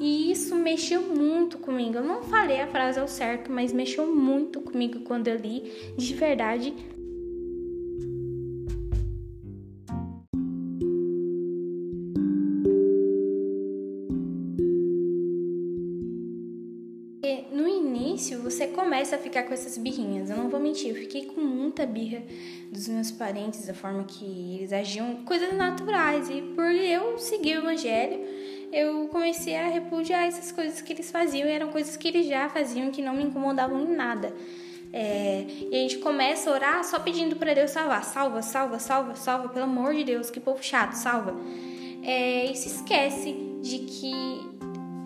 E 0.00 0.32
isso 0.32 0.56
mexeu 0.56 1.02
muito 1.14 1.58
comigo. 1.58 1.96
Eu 1.96 2.04
não 2.04 2.22
falei 2.22 2.62
a 2.62 2.66
frase 2.66 2.98
ao 2.98 3.06
certo, 3.06 3.52
mas 3.52 3.70
mexeu 3.70 4.06
muito 4.06 4.62
comigo 4.62 5.00
quando 5.00 5.28
eu 5.28 5.36
li, 5.36 5.70
de 5.98 6.14
verdade. 6.14 6.74
Começa 19.00 19.16
a 19.16 19.18
ficar 19.18 19.44
com 19.44 19.54
essas 19.54 19.78
birrinhas. 19.78 20.28
Eu 20.28 20.36
não 20.36 20.50
vou 20.50 20.60
mentir, 20.60 20.90
eu 20.90 20.94
fiquei 20.94 21.24
com 21.24 21.40
muita 21.40 21.86
birra 21.86 22.22
dos 22.70 22.86
meus 22.86 23.10
parentes, 23.10 23.66
da 23.66 23.72
forma 23.72 24.04
que 24.04 24.58
eles 24.58 24.74
agiam, 24.74 25.22
coisas 25.24 25.54
naturais. 25.54 26.28
E 26.28 26.42
por 26.42 26.70
eu 26.70 27.16
seguir 27.18 27.56
o 27.56 27.60
evangelho, 27.60 28.20
eu 28.70 29.08
comecei 29.08 29.56
a 29.56 29.68
repudiar 29.68 30.26
essas 30.26 30.52
coisas 30.52 30.82
que 30.82 30.92
eles 30.92 31.10
faziam. 31.10 31.48
E 31.48 31.50
eram 31.50 31.68
coisas 31.68 31.96
que 31.96 32.08
eles 32.08 32.26
já 32.26 32.50
faziam 32.50 32.90
que 32.90 33.00
não 33.00 33.14
me 33.14 33.22
incomodavam 33.22 33.80
em 33.80 33.96
nada. 33.96 34.34
É, 34.92 35.46
e 35.70 35.74
a 35.74 35.78
gente 35.78 35.96
começa 35.98 36.50
a 36.50 36.52
orar 36.52 36.84
só 36.84 36.98
pedindo 36.98 37.36
para 37.36 37.54
Deus 37.54 37.70
salvar. 37.70 38.04
Salva, 38.04 38.42
salva, 38.42 38.78
salva, 38.78 39.14
salva, 39.14 39.48
pelo 39.48 39.64
amor 39.64 39.94
de 39.94 40.04
Deus, 40.04 40.28
que 40.28 40.40
povo 40.40 40.62
chato, 40.62 40.92
salva. 40.92 41.34
é, 42.02 42.52
e 42.52 42.54
se 42.54 42.68
esquece 42.68 43.34
de 43.62 43.78
que 43.78 44.12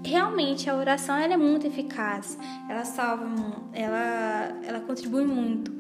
realmente 0.04 0.68
a 0.68 0.76
oração 0.76 1.16
ela 1.16 1.34
é 1.34 1.37
muito 1.37 1.66
eficaz, 1.66 2.38
ela 2.68 2.84
salva, 2.84 3.26
ela, 3.73 4.61
ela 4.64 4.80
contribui 4.80 5.25
muito. 5.25 5.73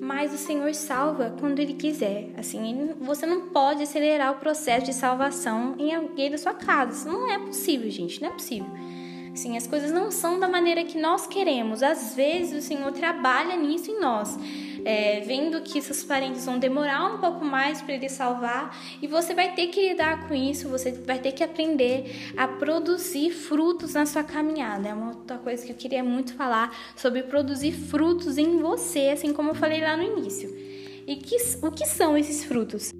Mas 0.00 0.32
o 0.32 0.38
Senhor 0.38 0.74
salva 0.74 1.36
quando 1.38 1.58
Ele 1.58 1.74
quiser. 1.74 2.30
Assim, 2.36 2.90
você 3.00 3.26
não 3.26 3.48
pode 3.48 3.82
acelerar 3.82 4.32
o 4.32 4.36
processo 4.36 4.86
de 4.86 4.94
salvação 4.94 5.74
em 5.78 5.94
alguém 5.94 6.30
da 6.30 6.38
sua 6.38 6.54
casa. 6.54 6.92
Isso 6.92 7.08
não 7.08 7.30
é 7.30 7.38
possível, 7.38 7.90
gente. 7.90 8.20
Não 8.20 8.28
é 8.28 8.32
possível. 8.32 8.70
Assim, 9.32 9.56
as 9.56 9.66
coisas 9.66 9.92
não 9.92 10.10
são 10.10 10.40
da 10.40 10.48
maneira 10.48 10.84
que 10.84 10.98
nós 10.98 11.26
queremos. 11.26 11.82
Às 11.82 12.14
vezes 12.14 12.64
o 12.64 12.66
Senhor 12.66 12.90
trabalha 12.92 13.56
nisso 13.56 13.90
em 13.90 14.00
nós 14.00 14.36
é, 14.84 15.20
vendo 15.20 15.60
que 15.60 15.80
seus 15.80 16.02
parentes 16.02 16.44
vão 16.44 16.58
demorar 16.58 17.14
um 17.14 17.18
pouco 17.18 17.44
mais 17.44 17.80
para 17.82 17.94
ele 17.94 18.08
salvar 18.08 18.76
e 19.00 19.06
você 19.06 19.34
vai 19.34 19.54
ter 19.54 19.68
que 19.68 19.88
lidar 19.88 20.26
com 20.26 20.34
isso, 20.34 20.68
você 20.68 20.92
vai 20.92 21.18
ter 21.18 21.32
que 21.32 21.42
aprender 21.42 22.32
a 22.36 22.46
produzir 22.46 23.30
frutos 23.30 23.94
na 23.94 24.06
sua 24.06 24.22
caminhada. 24.22 24.88
É 24.88 24.94
uma 24.94 25.08
outra 25.08 25.38
coisa 25.38 25.64
que 25.64 25.72
eu 25.72 25.76
queria 25.76 26.04
muito 26.04 26.34
falar 26.34 26.76
sobre 26.96 27.22
produzir 27.22 27.72
frutos 27.72 28.38
em 28.38 28.58
você, 28.58 29.10
assim 29.12 29.32
como 29.32 29.50
eu 29.50 29.54
falei 29.54 29.80
lá 29.80 29.96
no 29.96 30.02
início. 30.02 30.50
E 31.06 31.16
que, 31.16 31.36
o 31.62 31.70
que 31.70 31.86
são 31.86 32.16
esses 32.16 32.44
frutos? 32.44 32.92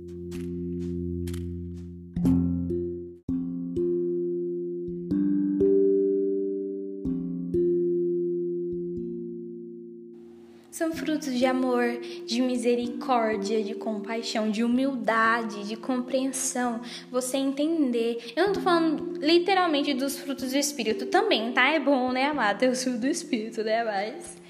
São 10.91 10.93
frutos 10.93 11.33
de 11.33 11.47
amor, 11.47 12.01
de 12.27 12.43
misericórdia, 12.43 13.63
de 13.63 13.75
compaixão, 13.75 14.51
de 14.51 14.65
humildade, 14.65 15.69
de 15.69 15.77
compreensão. 15.77 16.81
Você 17.13 17.37
entender. 17.37 18.33
Eu 18.35 18.47
não 18.47 18.53
tô 18.53 18.61
falando 18.61 19.17
literalmente 19.21 19.95
dos 19.95 20.19
frutos 20.19 20.51
do 20.51 20.59
Espírito 20.59 21.07
também, 21.07 21.53
tá? 21.53 21.69
É 21.69 21.79
bom, 21.79 22.11
né, 22.11 22.27
amado? 22.27 22.65
O 22.67 22.75
fruto 22.75 22.99
do 22.99 23.07
Espírito, 23.07 23.63
né? 23.63 23.85
Mas 23.85 24.41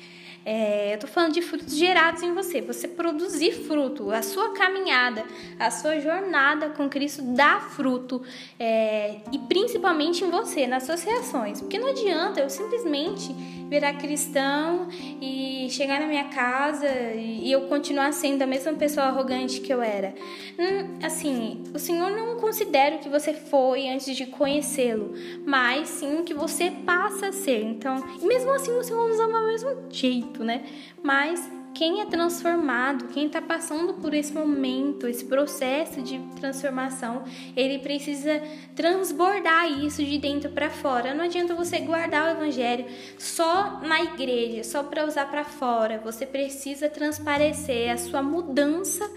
é, 0.47 0.95
eu 0.95 0.99
tô 0.99 1.07
falando 1.07 1.35
de 1.35 1.43
frutos 1.43 1.77
gerados 1.77 2.23
em 2.23 2.33
você. 2.33 2.63
Você 2.63 2.89
produzir 2.89 3.53
fruto, 3.53 4.11
a 4.11 4.23
sua 4.23 4.55
caminhada, 4.55 5.23
a 5.59 5.71
sua 5.71 6.01
jornada 6.01 6.71
com 6.71 6.89
Cristo 6.89 7.21
dá 7.23 7.61
fruto. 7.61 8.23
É, 8.59 9.17
e 9.31 9.39
principalmente 9.39 10.25
em 10.25 10.31
você, 10.31 10.67
nas 10.67 10.85
suas 10.85 11.03
reações. 11.03 11.61
Porque 11.61 11.79
não 11.79 11.89
adianta 11.89 12.41
eu 12.41 12.49
simplesmente 12.49 13.35
virar 13.71 13.95
cristão 13.95 14.89
e 15.23 15.69
chegar 15.71 16.01
na 16.01 16.07
minha 16.09 16.25
casa 16.25 16.89
e 17.15 17.51
eu 17.51 17.69
continuar 17.69 18.13
sendo 18.13 18.43
a 18.43 18.47
mesma 18.47 18.73
pessoa 18.73 19.07
arrogante 19.07 19.61
que 19.61 19.73
eu 19.73 19.81
era. 19.81 20.13
Hum, 20.59 20.99
assim, 21.01 21.63
o 21.73 21.79
Senhor 21.79 22.11
não 22.11 22.37
considera 22.41 22.97
o 22.97 22.99
que 22.99 23.09
você 23.09 23.33
foi 23.33 23.89
antes 23.89 24.17
de 24.17 24.27
conhecê-lo, 24.27 25.15
mas 25.47 25.89
sim 25.89 26.19
o 26.19 26.25
que 26.25 26.35
você 26.35 26.73
passa 26.85 27.29
a 27.29 27.33
ser. 27.33 27.63
Então, 27.63 28.03
e 28.21 28.27
mesmo 28.27 28.51
assim 28.51 28.73
o 28.73 28.83
Senhor 28.83 29.09
nos 29.09 29.21
ama 29.21 29.41
do 29.41 29.47
mesmo 29.47 29.71
jeito, 29.89 30.43
né? 30.43 30.65
Mas 31.01 31.49
quem 31.75 32.01
é 32.01 32.07
transformado, 32.07 33.09
quem 33.09 33.27
está 33.27 33.41
passando 33.41 33.95
por 33.95 34.15
esse 34.15 34.33
momento, 34.33 35.07
esse 35.07 35.25
processo 35.25 36.03
de 36.03 36.19
transformação, 36.39 37.25
ele 37.57 37.79
precisa 37.79 38.43
transbordar 38.75 39.71
isso 39.71 40.05
de 40.05 40.19
dentro 40.19 40.51
para 40.51 40.71
fora. 40.71 41.15
Não 41.15 41.25
adianta 41.25 41.55
você 41.55 41.79
guardar 41.81 42.27
o 42.29 42.39
evangelho 42.39 42.87
só 43.19 43.81
na 43.81 44.03
igreja, 44.03 44.65
só 44.65 44.83
para 44.83 45.05
usar 45.05 45.27
para 45.31 45.45
fora. 45.45 46.01
Você 46.05 46.27
precisa 46.27 46.89
transparecer 46.89 47.91
a 47.91 47.97
sua 47.97 48.23
mudança 48.23 49.09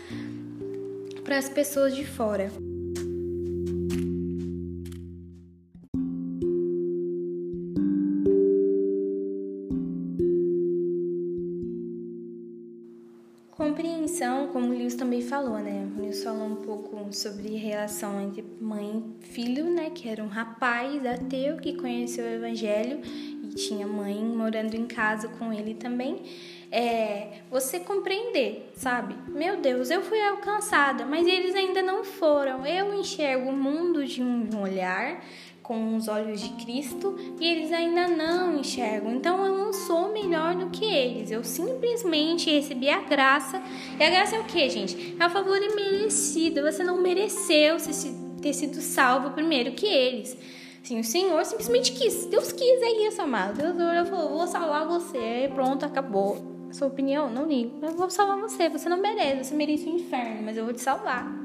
para 1.23 1.37
as 1.37 1.49
pessoas 1.49 1.95
de 1.95 2.05
fora. 2.05 2.51
Compreensão, 14.03 14.47
como 14.47 14.67
o 14.67 14.77
Lewis 14.77 14.95
também 14.95 15.21
falou, 15.21 15.59
né? 15.59 15.87
O 15.95 16.01
Lewis 16.01 16.21
falou 16.21 16.45
um 16.45 16.57
pouco 16.57 17.07
sobre 17.13 17.55
relação 17.55 18.19
entre 18.19 18.43
mãe 18.59 19.01
e 19.21 19.25
filho, 19.25 19.69
né? 19.69 19.91
Que 19.91 20.09
era 20.09 20.21
um 20.21 20.27
rapaz 20.27 21.05
ateu 21.05 21.55
que 21.55 21.77
conheceu 21.77 22.25
o 22.25 22.27
evangelho 22.27 22.99
e 23.01 23.47
tinha 23.55 23.87
mãe 23.87 24.15
morando 24.15 24.75
em 24.75 24.85
casa 24.85 25.29
com 25.29 25.53
ele 25.53 25.75
também. 25.75 26.21
É, 26.69 27.43
você 27.49 27.79
compreender, 27.79 28.73
sabe? 28.75 29.15
Meu 29.29 29.61
Deus, 29.61 29.89
eu 29.89 30.01
fui 30.01 30.21
alcançada, 30.21 31.05
mas 31.05 31.25
eles 31.25 31.55
ainda 31.55 31.81
não 31.81 32.03
foram. 32.03 32.65
Eu 32.65 32.93
enxergo 32.93 33.51
o 33.51 33.55
mundo 33.55 34.05
de 34.05 34.21
um 34.21 34.61
olhar, 34.61 35.23
com 35.63 35.95
os 35.95 36.09
olhos 36.09 36.41
de 36.41 36.49
Cristo 36.63 37.15
e 37.39 37.47
eles 37.47 37.71
ainda 37.71 38.07
não 38.07 38.59
enxergam. 38.59 39.15
Então 39.15 39.43
eu 39.45 39.57
não 39.57 39.71
sou 39.71 40.11
melhor 40.11 40.53
do 40.55 40.69
que 40.69 40.83
eles. 40.83 41.31
Eu 41.31 41.43
simplesmente 41.43 42.51
recebi 42.51 42.89
a 42.89 43.01
graça. 43.01 43.61
E 43.97 44.03
a 44.03 44.09
graça 44.09 44.35
é 44.35 44.39
o 44.39 44.43
que, 44.43 44.69
gente? 44.69 45.15
É 45.17 45.25
o 45.25 45.29
favor 45.29 45.57
imerecido. 45.57 46.61
Você 46.61 46.83
não 46.83 47.01
mereceu 47.01 47.77
ter 48.41 48.53
sido 48.53 48.81
salvo 48.81 49.31
primeiro 49.31 49.71
que 49.71 49.87
eles. 49.87 50.37
Sim, 50.83 50.99
o 50.99 51.03
Senhor 51.03 51.45
simplesmente 51.45 51.93
quis. 51.93 52.25
Deus 52.25 52.51
quis, 52.51 52.81
é 52.81 53.07
isso, 53.07 53.21
amado. 53.21 53.55
Deus 53.55 54.09
falou: 54.09 54.37
vou 54.37 54.45
salvar 54.45 54.85
você. 54.85 55.49
Pronto, 55.55 55.85
acabou. 55.85 56.37
sua 56.71 56.89
opinião, 56.89 57.29
não 57.29 57.47
ligo. 57.47 57.79
Eu 57.81 57.93
vou 57.93 58.09
salvar 58.09 58.37
você. 58.37 58.67
Você 58.67 58.89
não 58.89 58.97
merece. 58.97 59.45
Você 59.45 59.55
merece 59.55 59.85
o 59.85 59.95
inferno, 59.95 60.43
mas 60.43 60.57
eu 60.57 60.65
vou 60.65 60.73
te 60.73 60.81
salvar. 60.81 61.42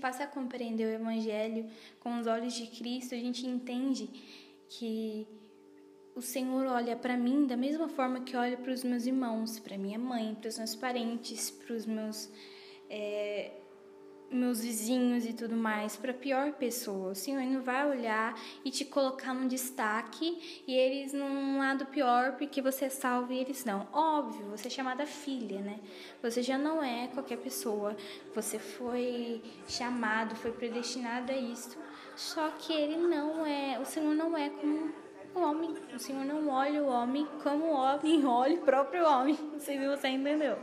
Passa 0.00 0.24
a 0.24 0.26
compreender 0.26 0.86
o 0.86 0.90
Evangelho 0.90 1.70
com 2.00 2.18
os 2.18 2.26
olhos 2.26 2.54
de 2.54 2.66
Cristo, 2.66 3.14
a 3.14 3.18
gente 3.18 3.46
entende 3.46 4.08
que 4.68 5.28
o 6.14 6.20
Senhor 6.20 6.66
olha 6.66 6.96
para 6.96 7.16
mim 7.16 7.46
da 7.46 7.56
mesma 7.56 7.88
forma 7.88 8.20
que 8.20 8.36
olha 8.36 8.56
para 8.56 8.72
os 8.72 8.82
meus 8.82 9.06
irmãos, 9.06 9.58
para 9.58 9.78
minha 9.78 9.98
mãe, 9.98 10.34
para 10.34 10.48
os 10.48 10.58
meus 10.58 10.74
parentes, 10.74 11.50
para 11.50 11.74
os 11.74 11.86
meus 11.86 12.30
é, 12.88 13.52
meus 14.30 14.60
vizinhos 14.60 15.26
e 15.26 15.32
tudo 15.32 15.56
mais 15.56 15.96
para 15.96 16.14
pior 16.14 16.52
pessoa. 16.52 17.12
O 17.12 17.14
Senhor 17.14 17.42
não 17.42 17.60
vai 17.60 17.88
olhar 17.88 18.38
e 18.64 18.70
te 18.70 18.84
colocar 18.84 19.34
num 19.34 19.48
destaque 19.48 20.62
e 20.66 20.74
eles 20.74 21.12
num 21.12 21.58
lado 21.58 21.86
pior 21.86 22.36
porque 22.36 22.62
você 22.62 22.84
é 22.84 22.88
salvo 22.88 23.32
e 23.32 23.38
eles 23.38 23.64
não. 23.64 23.88
Óbvio, 23.92 24.46
você 24.46 24.68
é 24.68 24.70
chamada 24.70 25.04
filha, 25.04 25.60
né? 25.60 25.80
Você 26.22 26.42
já 26.42 26.56
não 26.56 26.82
é 26.82 27.08
qualquer 27.08 27.38
pessoa. 27.38 27.96
Você 28.34 28.58
foi 28.58 29.42
chamado, 29.66 30.36
foi 30.36 30.52
predestinado 30.52 31.32
a 31.32 31.36
isso. 31.36 31.76
Só 32.16 32.50
que 32.50 32.72
ele 32.72 32.96
não 32.96 33.44
é, 33.44 33.78
o 33.80 33.84
Senhor 33.84 34.14
não 34.14 34.36
é 34.36 34.48
como 34.50 34.92
o 35.34 35.40
homem. 35.40 35.74
O 35.94 35.98
Senhor 35.98 36.24
não 36.24 36.48
olha 36.48 36.82
o 36.82 36.88
homem 36.88 37.26
como 37.42 37.64
o 37.64 37.72
homem 37.72 38.24
olha 38.26 38.54
o 38.54 38.62
próprio 38.62 39.04
homem. 39.04 39.36
Não 39.52 39.58
sei 39.58 39.78
se 39.78 39.88
você 39.88 40.08
entendeu. 40.08 40.56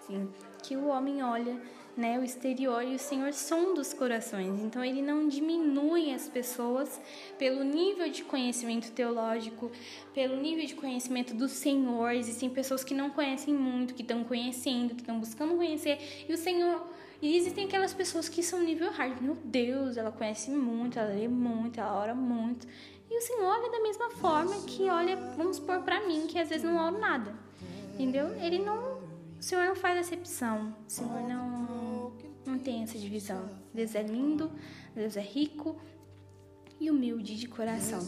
Sim, 0.00 0.28
que 0.62 0.76
o 0.76 0.86
homem 0.86 1.22
olha 1.22 1.60
né, 2.00 2.18
o 2.18 2.24
exterior 2.24 2.82
e 2.82 2.94
o 2.94 2.98
Senhor 2.98 3.32
sonda 3.34 3.80
os 3.80 3.92
corações. 3.92 4.58
Então 4.60 4.82
ele 4.82 5.02
não 5.02 5.28
diminui 5.28 6.12
as 6.12 6.26
pessoas 6.28 7.00
pelo 7.38 7.62
nível 7.62 8.10
de 8.10 8.24
conhecimento 8.24 8.90
teológico, 8.90 9.70
pelo 10.14 10.36
nível 10.36 10.64
de 10.64 10.74
conhecimento 10.74 11.34
do 11.34 11.46
Senhor. 11.46 12.12
Existem 12.12 12.48
pessoas 12.48 12.82
que 12.82 12.94
não 12.94 13.10
conhecem 13.10 13.54
muito, 13.54 13.94
que 13.94 14.02
estão 14.02 14.24
conhecendo, 14.24 14.94
que 14.94 15.02
estão 15.02 15.20
buscando 15.20 15.54
conhecer, 15.56 15.98
e 16.26 16.32
o 16.32 16.38
Senhor 16.38 16.88
e 17.22 17.36
existem 17.36 17.66
aquelas 17.66 17.92
pessoas 17.92 18.30
que 18.30 18.42
são 18.42 18.60
nível 18.60 18.90
hard. 18.90 19.20
Meu 19.20 19.36
Deus, 19.44 19.98
ela 19.98 20.10
conhece 20.10 20.50
muito, 20.50 20.98
ela 20.98 21.12
lê 21.12 21.28
muito, 21.28 21.78
ela 21.78 21.94
ora 21.94 22.14
muito. 22.14 22.66
E 23.10 23.18
o 23.18 23.20
Senhor 23.20 23.44
olha 23.44 23.70
da 23.70 23.80
mesma 23.80 24.10
forma 24.12 24.54
que 24.66 24.88
olha, 24.88 25.16
vamos 25.36 25.56
supor, 25.56 25.82
para 25.82 26.06
mim, 26.06 26.26
que 26.26 26.38
às 26.38 26.48
vezes 26.48 26.64
não 26.64 26.82
oro 26.82 26.98
nada. 26.98 27.34
Entendeu? 27.92 28.28
Ele 28.40 28.58
não. 28.58 29.00
O 29.38 29.42
Senhor 29.42 29.66
não 29.66 29.74
faz 29.74 29.98
acepção. 29.98 30.74
O 30.86 30.90
Senhor 30.90 31.20
não 31.28 31.89
não 32.50 32.58
tem 32.58 32.82
essa 32.82 32.98
divisão. 32.98 33.48
Deus 33.72 33.94
é 33.94 34.02
lindo, 34.02 34.50
Deus 34.94 35.16
é 35.16 35.20
rico 35.20 35.80
e 36.80 36.90
humilde 36.90 37.36
de 37.36 37.46
coração. 37.46 38.00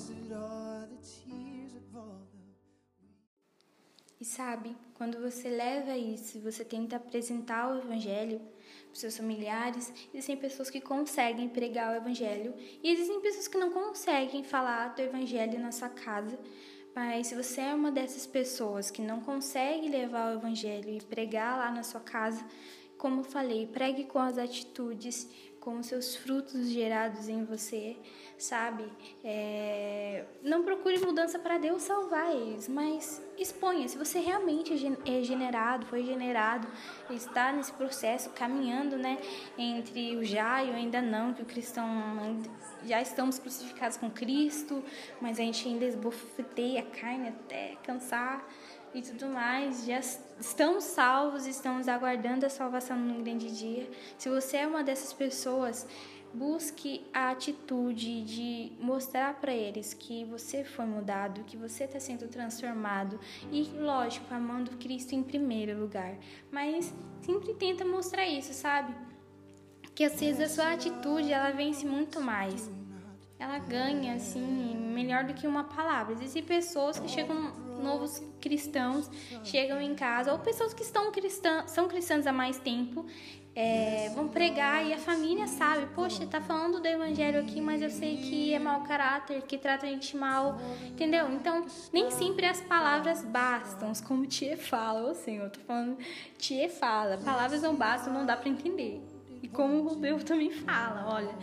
E 4.20 4.24
sabe, 4.24 4.76
quando 4.94 5.20
você 5.20 5.48
leva 5.48 5.96
isso, 5.96 6.40
você 6.40 6.64
tenta 6.64 6.96
apresentar 6.96 7.72
o 7.72 7.78
Evangelho 7.78 8.40
para 8.86 8.94
seus 8.94 9.16
familiares, 9.16 9.92
existem 10.14 10.36
pessoas 10.36 10.70
que 10.70 10.80
conseguem 10.80 11.48
pregar 11.48 11.92
o 11.92 11.96
Evangelho 11.96 12.54
e 12.82 12.90
existem 12.90 13.20
pessoas 13.20 13.48
que 13.48 13.58
não 13.58 13.70
conseguem 13.70 14.44
falar 14.44 14.94
do 14.94 15.02
Evangelho 15.02 15.58
na 15.58 15.72
sua 15.72 15.88
casa. 15.88 16.38
Mas 16.94 17.28
se 17.28 17.34
você 17.34 17.62
é 17.62 17.74
uma 17.74 17.90
dessas 17.90 18.26
pessoas 18.26 18.90
que 18.90 19.02
não 19.02 19.20
consegue 19.20 19.88
levar 19.88 20.30
o 20.30 20.38
Evangelho 20.38 20.90
e 20.90 21.00
pregar 21.00 21.58
lá 21.58 21.70
na 21.72 21.82
sua 21.82 22.00
casa, 22.00 22.44
como 23.02 23.24
falei, 23.24 23.66
pregue 23.66 24.04
com 24.04 24.20
as 24.20 24.38
atitudes, 24.38 25.28
com 25.58 25.80
os 25.80 25.86
seus 25.86 26.14
frutos 26.14 26.68
gerados 26.68 27.28
em 27.28 27.44
você, 27.44 27.96
sabe? 28.38 28.84
É... 29.24 30.24
Não 30.40 30.62
procure 30.62 30.98
mudança 30.98 31.36
para 31.36 31.58
Deus 31.58 31.82
salvar 31.82 32.32
eles, 32.32 32.68
mas 32.68 33.20
exponha. 33.36 33.88
Se 33.88 33.98
você 33.98 34.20
realmente 34.20 34.72
é 35.04 35.20
generado, 35.20 35.84
foi 35.86 36.04
generado, 36.04 36.68
está 37.10 37.52
nesse 37.52 37.72
processo 37.72 38.30
caminhando, 38.30 38.96
né, 38.96 39.18
entre 39.58 40.16
o 40.16 40.24
já 40.24 40.62
e 40.62 40.70
o 40.70 40.74
ainda 40.74 41.02
não, 41.02 41.34
que 41.34 41.42
o 41.42 41.46
cristão 41.46 41.84
já 42.84 43.02
estamos 43.02 43.36
crucificados 43.36 43.96
com 43.96 44.08
Cristo, 44.08 44.80
mas 45.20 45.40
a 45.40 45.42
gente 45.42 45.66
ainda 45.66 45.84
esbofeteia 45.84 46.84
carne 46.84 47.30
até 47.30 47.76
cansar 47.82 48.46
e 48.94 49.00
tudo 49.00 49.26
mais, 49.26 49.86
já 49.86 49.98
estamos 49.98 50.84
salvos, 50.84 51.46
estamos 51.46 51.88
aguardando 51.88 52.44
a 52.44 52.50
salvação 52.50 52.96
no 52.96 53.22
grande 53.22 53.50
dia. 53.50 53.88
Se 54.18 54.28
você 54.28 54.58
é 54.58 54.66
uma 54.66 54.84
dessas 54.84 55.12
pessoas, 55.12 55.86
busque 56.34 57.06
a 57.12 57.30
atitude 57.30 58.22
de 58.22 58.72
mostrar 58.78 59.34
para 59.34 59.52
eles 59.52 59.94
que 59.94 60.24
você 60.26 60.62
foi 60.62 60.84
mudado, 60.84 61.44
que 61.44 61.56
você 61.56 61.84
está 61.84 61.98
sendo 61.98 62.28
transformado 62.28 63.18
e, 63.50 63.62
lógico, 63.78 64.32
amando 64.34 64.76
Cristo 64.76 65.14
em 65.14 65.22
primeiro 65.22 65.78
lugar. 65.80 66.14
Mas 66.50 66.92
sempre 67.22 67.54
tenta 67.54 67.84
mostrar 67.84 68.26
isso, 68.26 68.52
sabe? 68.52 68.94
Que 69.94 70.04
às 70.04 70.20
vezes 70.20 70.40
a 70.40 70.48
sua 70.48 70.72
atitude 70.72 71.32
ela 71.32 71.50
vence 71.50 71.86
muito 71.86 72.20
mais 72.20 72.70
ela 73.42 73.58
ganha 73.58 74.14
assim 74.14 74.76
melhor 74.94 75.24
do 75.24 75.34
que 75.34 75.48
uma 75.48 75.64
palavra. 75.64 76.12
Existem 76.14 76.44
pessoas 76.44 77.00
que 77.00 77.08
chegam 77.08 77.52
novos 77.82 78.22
cristãos, 78.40 79.10
chegam 79.44 79.80
em 79.80 79.94
casa 79.94 80.32
ou 80.32 80.38
pessoas 80.38 80.72
que 80.72 80.82
estão 80.82 81.10
cristãs, 81.10 81.70
são 81.70 81.88
cristãs 81.88 82.26
há 82.26 82.32
mais 82.32 82.58
tempo, 82.58 83.06
é, 83.54 84.10
vão 84.14 84.28
pregar 84.28 84.86
e 84.86 84.94
a 84.94 84.98
família 84.98 85.46
sabe, 85.46 85.86
poxa, 85.94 86.26
tá 86.26 86.40
falando 86.40 86.80
do 86.80 86.86
evangelho 86.86 87.40
aqui, 87.40 87.60
mas 87.60 87.82
eu 87.82 87.90
sei 87.90 88.16
que 88.16 88.54
é 88.54 88.58
mau 88.58 88.82
caráter, 88.82 89.42
que 89.42 89.58
trata 89.58 89.86
a 89.86 89.90
gente 89.90 90.16
mal, 90.16 90.58
entendeu? 90.86 91.30
Então, 91.30 91.66
nem 91.92 92.10
sempre 92.10 92.46
as 92.46 92.60
palavras 92.62 93.22
bastam, 93.22 93.92
como 94.08 94.26
Tia 94.26 94.56
fala, 94.56 95.02
ou 95.02 95.10
assim, 95.10 95.36
eu 95.36 95.50
tô 95.50 95.60
falando, 95.60 95.98
Tia 96.38 96.68
fala, 96.70 97.18
palavras 97.18 97.60
não 97.60 97.74
bastam, 97.74 98.12
não 98.12 98.24
dá 98.24 98.36
para 98.36 98.48
entender. 98.48 99.02
E 99.42 99.48
como 99.48 99.80
o 99.80 99.88
Rubeu 99.88 100.18
também 100.24 100.50
fala, 100.50 101.12
olha, 101.12 101.34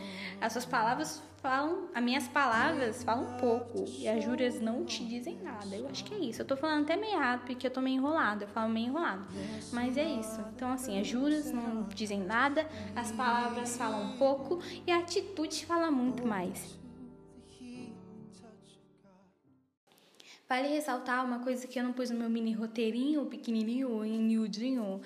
as 0.41 0.53
suas 0.53 0.65
palavras 0.65 1.21
falam, 1.39 1.89
as 1.93 2.03
minhas 2.03 2.27
palavras 2.27 3.03
falam 3.03 3.37
pouco 3.37 3.85
e 3.97 4.07
as 4.07 4.23
juras 4.23 4.59
não 4.59 4.85
te 4.85 5.03
dizem 5.05 5.37
nada. 5.41 5.75
Eu 5.75 5.87
acho 5.87 6.03
que 6.03 6.13
é 6.13 6.19
isso. 6.19 6.41
Eu 6.41 6.45
tô 6.45 6.55
falando 6.55 6.83
até 6.83 6.95
meio 6.95 7.13
errado 7.13 7.45
porque 7.45 7.67
eu 7.67 7.71
tô 7.71 7.81
meio 7.81 7.97
enrolado, 7.97 8.43
eu 8.43 8.47
falo 8.47 8.69
meio 8.69 8.87
enrolado. 8.87 9.25
Mas 9.71 9.97
é 9.97 10.07
isso. 10.07 10.39
Então, 10.55 10.71
assim, 10.71 10.99
as 10.99 11.07
juras 11.07 11.51
não 11.51 11.83
dizem 11.83 12.21
nada, 12.21 12.67
as 12.95 13.11
palavras 13.11 13.75
falam 13.77 14.17
pouco 14.17 14.59
e 14.85 14.91
a 14.91 14.99
atitude 14.99 15.65
fala 15.65 15.89
muito 15.89 16.25
mais. 16.25 16.77
Vale 20.47 20.67
ressaltar 20.67 21.23
uma 21.23 21.39
coisa 21.39 21.67
que 21.67 21.79
eu 21.79 21.83
não 21.83 21.93
pus 21.93 22.09
no 22.09 22.17
meu 22.17 22.29
mini 22.29 22.53
roteirinho 22.53 23.23
pequenininho, 23.27 24.03
em 24.03 24.19
miudinho, 24.19 24.99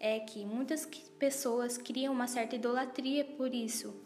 é 0.00 0.18
que 0.20 0.42
muitas 0.46 0.86
pessoas 1.18 1.76
criam 1.76 2.14
uma 2.14 2.26
certa 2.26 2.56
idolatria 2.56 3.22
por 3.22 3.54
isso. 3.54 4.05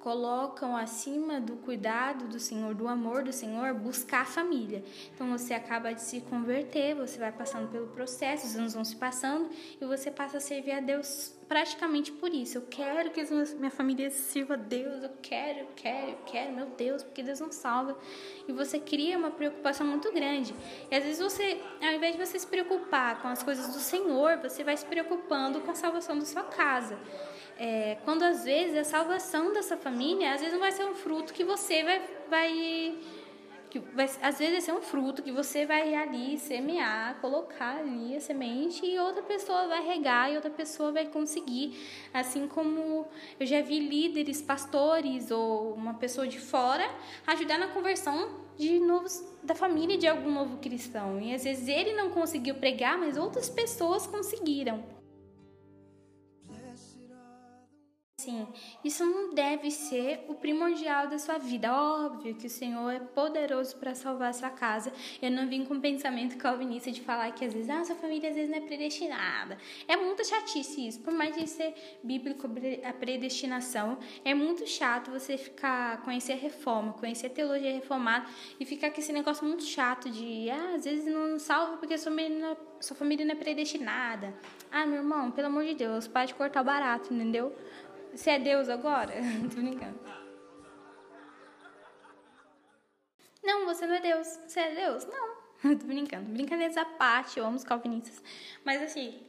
Colocam 0.00 0.74
acima 0.74 1.38
do 1.42 1.56
cuidado 1.56 2.26
do 2.26 2.40
Senhor, 2.40 2.74
do 2.74 2.88
amor 2.88 3.22
do 3.22 3.34
Senhor, 3.34 3.74
buscar 3.74 4.22
a 4.22 4.24
família. 4.24 4.82
Então 5.14 5.30
você 5.30 5.52
acaba 5.52 5.92
de 5.92 6.00
se 6.00 6.22
converter, 6.22 6.94
você 6.94 7.18
vai 7.18 7.30
passando 7.30 7.70
pelo 7.70 7.86
processo, 7.88 8.46
os 8.46 8.56
anos 8.56 8.72
vão 8.72 8.82
se 8.82 8.96
passando 8.96 9.50
e 9.78 9.84
você 9.84 10.10
passa 10.10 10.38
a 10.38 10.40
servir 10.40 10.72
a 10.72 10.80
Deus 10.80 11.38
praticamente 11.46 12.12
por 12.12 12.32
isso. 12.32 12.56
Eu 12.56 12.62
quero 12.62 13.10
que 13.10 13.22
minha 13.56 13.70
família 13.70 14.08
sirva 14.08 14.54
a 14.54 14.56
Deus, 14.56 15.02
eu 15.02 15.10
quero, 15.20 15.58
eu 15.58 15.68
quero, 15.76 16.10
eu 16.12 16.18
quero, 16.24 16.52
meu 16.52 16.66
Deus, 16.66 17.02
porque 17.02 17.22
Deus 17.22 17.38
não 17.38 17.52
salva. 17.52 17.98
E 18.48 18.52
você 18.52 18.78
cria 18.78 19.18
uma 19.18 19.30
preocupação 19.30 19.86
muito 19.86 20.10
grande. 20.12 20.54
E 20.90 20.94
às 20.94 21.04
vezes 21.04 21.20
você, 21.20 21.60
ao 21.82 21.92
invés 21.92 22.16
de 22.16 22.24
você 22.24 22.38
se 22.38 22.46
preocupar 22.46 23.20
com 23.20 23.28
as 23.28 23.42
coisas 23.42 23.66
do 23.66 23.80
Senhor, 23.80 24.38
você 24.38 24.64
vai 24.64 24.76
se 24.78 24.86
preocupando 24.86 25.60
com 25.60 25.72
a 25.72 25.74
salvação 25.74 26.18
da 26.18 26.24
sua 26.24 26.44
casa. 26.44 26.98
É, 27.62 27.98
quando 28.06 28.22
às 28.22 28.42
vezes 28.42 28.74
a 28.74 28.84
salvação 28.84 29.52
dessa 29.52 29.76
família, 29.76 30.32
às 30.32 30.40
vezes 30.40 30.54
não 30.54 30.60
vai 30.60 30.72
ser 30.72 30.86
um 30.86 30.94
fruto 30.94 31.34
que 31.34 31.44
você 31.44 31.84
vai, 31.84 32.02
vai 32.30 32.98
que 33.68 33.78
vai, 33.78 34.08
às 34.22 34.38
vezes 34.38 34.66
é 34.66 34.72
um 34.72 34.80
fruto 34.80 35.22
que 35.22 35.30
você 35.30 35.66
vai 35.66 35.94
ali 35.94 36.38
semear, 36.38 37.20
colocar 37.20 37.76
ali 37.76 38.16
a 38.16 38.20
semente 38.20 38.86
e 38.86 38.98
outra 38.98 39.22
pessoa 39.22 39.68
vai 39.68 39.86
regar 39.86 40.32
e 40.32 40.36
outra 40.36 40.50
pessoa 40.50 40.90
vai 40.90 41.04
conseguir. 41.04 41.78
Assim 42.14 42.48
como 42.48 43.06
eu 43.38 43.44
já 43.44 43.60
vi 43.60 43.78
líderes, 43.78 44.40
pastores 44.40 45.30
ou 45.30 45.74
uma 45.74 45.92
pessoa 45.92 46.26
de 46.26 46.40
fora 46.40 46.90
ajudar 47.26 47.58
na 47.58 47.68
conversão 47.68 48.40
de 48.56 48.80
novos 48.80 49.22
da 49.42 49.54
família 49.54 49.98
de 49.98 50.06
algum 50.06 50.32
novo 50.32 50.56
cristão. 50.56 51.20
E 51.20 51.34
às 51.34 51.44
vezes 51.44 51.68
ele 51.68 51.92
não 51.92 52.08
conseguiu 52.08 52.54
pregar, 52.54 52.96
mas 52.96 53.18
outras 53.18 53.50
pessoas 53.50 54.06
conseguiram. 54.06 54.99
Sim, 58.20 58.46
isso 58.84 59.02
não 59.02 59.32
deve 59.32 59.70
ser 59.70 60.26
o 60.28 60.34
primordial 60.34 61.08
da 61.08 61.18
sua 61.18 61.38
vida. 61.38 61.72
Óbvio 61.72 62.34
que 62.34 62.48
o 62.48 62.50
Senhor 62.50 62.90
é 62.90 62.98
poderoso 62.98 63.74
para 63.78 63.94
salvar 63.94 64.28
a 64.28 64.32
sua 64.34 64.50
casa. 64.50 64.92
Eu 65.22 65.30
não 65.30 65.48
vim 65.48 65.64
com 65.64 65.72
o 65.72 65.80
pensamento 65.80 66.36
calvinista 66.36 66.92
de 66.92 67.00
falar 67.00 67.32
que 67.32 67.46
às 67.46 67.54
vezes 67.54 67.70
ah, 67.70 67.82
sua 67.82 67.96
família 67.96 68.28
às 68.28 68.34
vezes 68.36 68.50
não 68.50 68.58
é 68.58 68.60
predestinada. 68.60 69.56
É 69.88 69.96
muito 69.96 70.22
chatice 70.22 70.86
isso. 70.86 71.00
Por 71.00 71.14
mais 71.14 71.34
de 71.34 71.46
ser 71.46 71.72
bíblico 72.04 72.46
a 72.84 72.92
predestinação, 72.92 73.98
é 74.22 74.34
muito 74.34 74.66
chato 74.66 75.10
você 75.10 75.38
ficar 75.38 76.02
conhecer 76.02 76.34
a 76.34 76.36
reforma, 76.36 76.92
conhecer 76.92 77.28
a 77.28 77.30
teologia 77.30 77.72
reformada 77.72 78.26
e 78.60 78.66
ficar 78.66 78.90
com 78.90 79.00
esse 79.00 79.14
negócio 79.14 79.46
muito 79.46 79.64
chato 79.64 80.10
de 80.10 80.50
ah, 80.50 80.74
às 80.74 80.84
vezes 80.84 81.06
não 81.06 81.38
salva 81.38 81.78
porque 81.78 81.96
sua 81.96 82.12
é, 82.20 82.56
sua 82.80 82.94
família 82.94 83.24
não 83.24 83.32
é 83.32 83.36
predestinada. 83.36 84.34
Ah, 84.70 84.84
meu 84.84 84.98
irmão, 84.98 85.30
pelo 85.30 85.46
amor 85.46 85.64
de 85.64 85.74
Deus, 85.74 86.06
pode 86.06 86.34
cortar 86.34 86.60
o 86.60 86.64
barato, 86.64 87.12
entendeu? 87.12 87.52
Você 88.14 88.30
é 88.30 88.38
Deus 88.38 88.68
agora? 88.68 89.12
Tô 89.54 89.60
brincando. 89.60 89.98
Não, 93.42 93.64
você 93.64 93.86
não 93.86 93.94
é 93.94 94.00
Deus. 94.00 94.38
Você 94.46 94.60
é 94.60 94.74
Deus? 94.74 95.06
Não. 95.06 95.36
Tô 95.76 95.86
brincando. 95.86 96.30
Brincadeiras 96.30 96.76
à 96.76 96.84
parte, 96.84 97.38
eu 97.38 97.46
amo 97.46 97.56
os 97.56 97.64
calvinistas. 97.64 98.22
Mas 98.64 98.82
assim, 98.82 99.20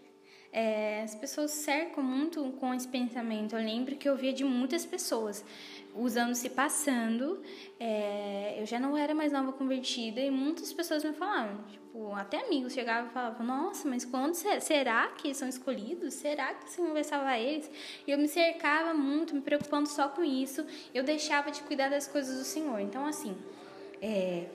é, 0.51 1.01
as 1.03 1.15
pessoas 1.15 1.51
cercam 1.51 2.03
muito 2.03 2.43
com 2.59 2.73
esse 2.73 2.87
pensamento. 2.87 3.55
Eu 3.55 3.63
lembro 3.63 3.95
que 3.95 4.07
eu 4.07 4.15
via 4.17 4.33
de 4.33 4.43
muitas 4.43 4.85
pessoas 4.85 5.45
os 5.95 6.15
anos 6.15 6.37
se 6.37 6.49
passando, 6.49 7.41
é, 7.79 8.55
eu 8.59 8.65
já 8.65 8.79
não 8.79 8.97
era 8.97 9.13
mais 9.13 9.31
nova 9.31 9.51
convertida 9.51 10.19
e 10.19 10.31
muitas 10.31 10.71
pessoas 10.71 11.03
me 11.03 11.13
falavam, 11.13 11.63
tipo, 11.63 12.13
até 12.13 12.45
amigos 12.45 12.73
chegavam 12.73 13.09
e 13.09 13.13
falavam, 13.13 13.45
nossa, 13.45 13.87
mas 13.87 14.05
quando 14.05 14.33
será 14.33 15.07
que 15.09 15.33
são 15.33 15.47
escolhidos? 15.47 16.13
Será 16.13 16.53
que 16.53 16.65
o 16.65 16.69
Senhor 16.69 16.93
vai 16.93 17.03
salvar 17.03 17.39
eles? 17.39 17.69
E 18.07 18.11
eu 18.11 18.17
me 18.17 18.27
cercava 18.27 18.93
muito, 18.93 19.35
me 19.35 19.41
preocupando 19.41 19.89
só 19.89 20.07
com 20.07 20.23
isso, 20.23 20.65
eu 20.93 21.03
deixava 21.03 21.51
de 21.51 21.61
cuidar 21.63 21.89
das 21.89 22.07
coisas 22.07 22.37
do 22.37 22.45
Senhor. 22.45 22.79
Então, 22.79 23.05
assim, 23.05 23.35
é, 24.01 24.47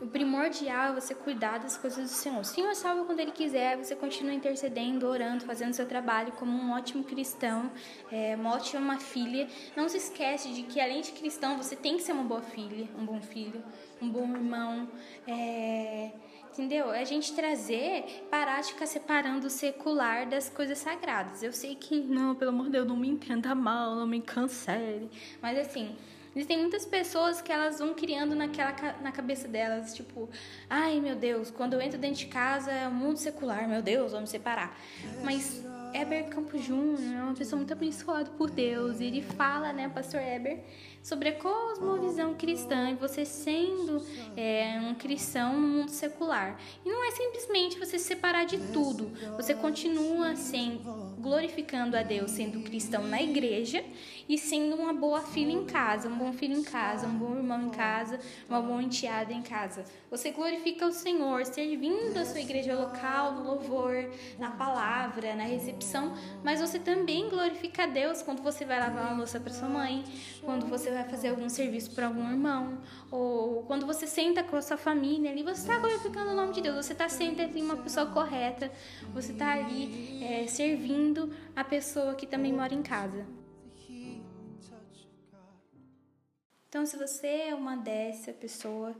o 0.00 0.06
primordial 0.06 0.92
é 0.92 1.00
você 1.00 1.14
cuidar 1.14 1.58
das 1.58 1.76
coisas 1.76 2.04
do 2.04 2.14
Senhor. 2.14 2.40
O 2.40 2.44
Senhor 2.44 2.74
salva 2.74 3.04
quando 3.04 3.20
Ele 3.20 3.32
quiser, 3.32 3.76
você 3.76 3.96
continua 3.96 4.32
intercedendo, 4.32 5.06
orando, 5.06 5.44
fazendo 5.44 5.72
seu 5.72 5.86
trabalho 5.86 6.32
como 6.32 6.50
um 6.52 6.72
ótimo 6.72 7.02
cristão, 7.04 7.70
é, 8.10 8.36
uma 8.36 8.54
ótima 8.54 8.98
filha. 8.98 9.48
Não 9.76 9.88
se 9.88 9.96
esquece 9.96 10.50
de 10.50 10.62
que, 10.62 10.80
além 10.80 11.00
de 11.00 11.12
cristão, 11.12 11.56
você 11.56 11.74
tem 11.74 11.96
que 11.96 12.02
ser 12.02 12.12
uma 12.12 12.24
boa 12.24 12.42
filha, 12.42 12.88
um 12.98 13.04
bom 13.04 13.20
filho, 13.20 13.62
um 14.00 14.08
bom 14.08 14.28
irmão. 14.34 14.88
É, 15.26 16.12
entendeu? 16.52 16.90
A 16.90 17.04
gente 17.04 17.34
trazer, 17.34 18.26
parar 18.30 18.60
de 18.60 18.68
ficar 18.68 18.86
separando 18.86 19.46
o 19.46 19.50
secular 19.50 20.28
das 20.28 20.48
coisas 20.48 20.78
sagradas. 20.78 21.42
Eu 21.42 21.52
sei 21.52 21.74
que, 21.74 22.00
não, 22.00 22.34
pelo 22.34 22.50
amor 22.50 22.66
de 22.66 22.72
Deus, 22.72 22.86
não 22.86 22.96
me 22.96 23.08
entenda 23.08 23.54
mal, 23.54 23.96
não 23.96 24.06
me 24.06 24.20
cancele. 24.20 25.10
Mas 25.42 25.58
assim 25.58 25.96
Existem 26.38 26.56
muitas 26.56 26.86
pessoas 26.86 27.42
que 27.42 27.50
elas 27.50 27.80
vão 27.80 27.94
criando 27.94 28.32
naquela 28.32 28.72
na 29.02 29.10
cabeça 29.10 29.48
delas, 29.48 29.92
tipo, 29.92 30.28
ai 30.70 31.00
meu 31.00 31.16
Deus, 31.16 31.50
quando 31.50 31.72
eu 31.72 31.80
entro 31.80 31.98
dentro 31.98 32.20
de 32.20 32.26
casa 32.26 32.70
é 32.70 32.86
um 32.86 32.94
mundo 32.94 33.16
secular, 33.16 33.68
meu 33.68 33.82
Deus, 33.82 34.12
vamos 34.12 34.30
separar. 34.30 34.78
Mas 35.24 35.64
Eber 35.92 36.28
Campos 36.28 36.62
Júnior 36.62 37.12
é 37.12 37.22
uma 37.24 37.34
pessoa 37.34 37.58
muito 37.58 37.72
abençoada 37.72 38.30
por 38.30 38.50
Deus. 38.50 39.00
E 39.00 39.04
ele 39.06 39.20
fala, 39.20 39.72
né, 39.72 39.88
Pastor 39.88 40.20
Eber, 40.20 40.62
sobre 41.08 41.30
a 41.30 41.32
cosmovisão 41.32 42.34
cristã 42.34 42.90
e 42.90 42.94
você 42.94 43.24
sendo 43.24 44.02
é, 44.36 44.78
um 44.82 44.94
cristão 44.94 45.58
no 45.58 45.66
mundo 45.66 45.90
secular. 45.90 46.60
E 46.84 46.88
não 46.88 47.06
é 47.06 47.10
simplesmente 47.12 47.78
você 47.78 47.98
se 47.98 48.04
separar 48.04 48.44
de 48.44 48.58
tudo. 48.72 49.10
Você 49.36 49.54
continua 49.54 50.36
sendo 50.36 51.16
glorificando 51.18 51.96
a 51.96 52.02
Deus, 52.02 52.32
sendo 52.32 52.60
cristão 52.60 53.02
na 53.04 53.22
igreja 53.22 53.82
e 54.28 54.36
sendo 54.36 54.76
uma 54.76 54.92
boa 54.92 55.22
filha 55.22 55.50
em 55.50 55.64
casa, 55.64 56.08
um 56.08 56.16
bom 56.16 56.32
filho 56.32 56.56
em 56.56 56.62
casa, 56.62 57.06
um 57.06 57.18
bom 57.18 57.36
irmão 57.36 57.66
em 57.66 57.70
casa, 57.70 58.20
uma 58.48 58.60
boa 58.60 58.82
enteada 58.82 59.32
em 59.32 59.42
casa. 59.42 59.84
Você 60.10 60.30
glorifica 60.30 60.86
o 60.86 60.92
Senhor, 60.92 61.44
servindo 61.46 62.16
a 62.18 62.24
sua 62.24 62.40
igreja 62.40 62.78
local, 62.78 63.32
no 63.32 63.44
louvor, 63.44 64.10
na 64.38 64.50
palavra, 64.50 65.34
na 65.34 65.44
recepção 65.44 66.12
mas 66.42 66.60
você 66.60 66.78
também 66.78 67.28
glorifica 67.28 67.84
a 67.84 67.86
Deus 67.86 68.22
quando 68.22 68.42
você 68.42 68.64
vai 68.64 68.78
lavar 68.78 69.06
uma 69.06 69.18
louça 69.18 69.40
para 69.40 69.52
sua 69.52 69.68
mãe, 69.68 70.04
quando 70.42 70.66
você 70.66 70.90
vai 70.90 70.97
fazer 71.04 71.28
algum 71.28 71.48
serviço 71.48 71.90
para 71.92 72.06
algum 72.06 72.30
irmão, 72.30 72.78
ou 73.10 73.62
quando 73.64 73.86
você 73.86 74.06
senta 74.06 74.42
com 74.42 74.56
a 74.56 74.62
sua 74.62 74.76
família 74.76 75.30
ali, 75.30 75.42
você 75.42 75.60
está 75.60 75.78
glorificando 75.78 76.30
o 76.30 76.34
nome 76.34 76.52
de 76.52 76.60
Deus, 76.60 76.84
você 76.84 76.92
está 76.92 77.08
sempre 77.08 77.42
ali 77.44 77.62
uma 77.62 77.76
pessoa 77.76 78.06
correta, 78.06 78.70
você 79.12 79.32
está 79.32 79.52
ali 79.52 80.22
é, 80.24 80.46
servindo 80.46 81.34
a 81.54 81.64
pessoa 81.64 82.14
que 82.14 82.26
também 82.26 82.52
mora 82.52 82.74
em 82.74 82.82
casa. 82.82 83.26
Então, 86.68 86.84
se 86.84 86.98
você 86.98 87.26
é 87.26 87.54
uma 87.54 87.76
dessa 87.76 88.30
pessoa, 88.30 88.94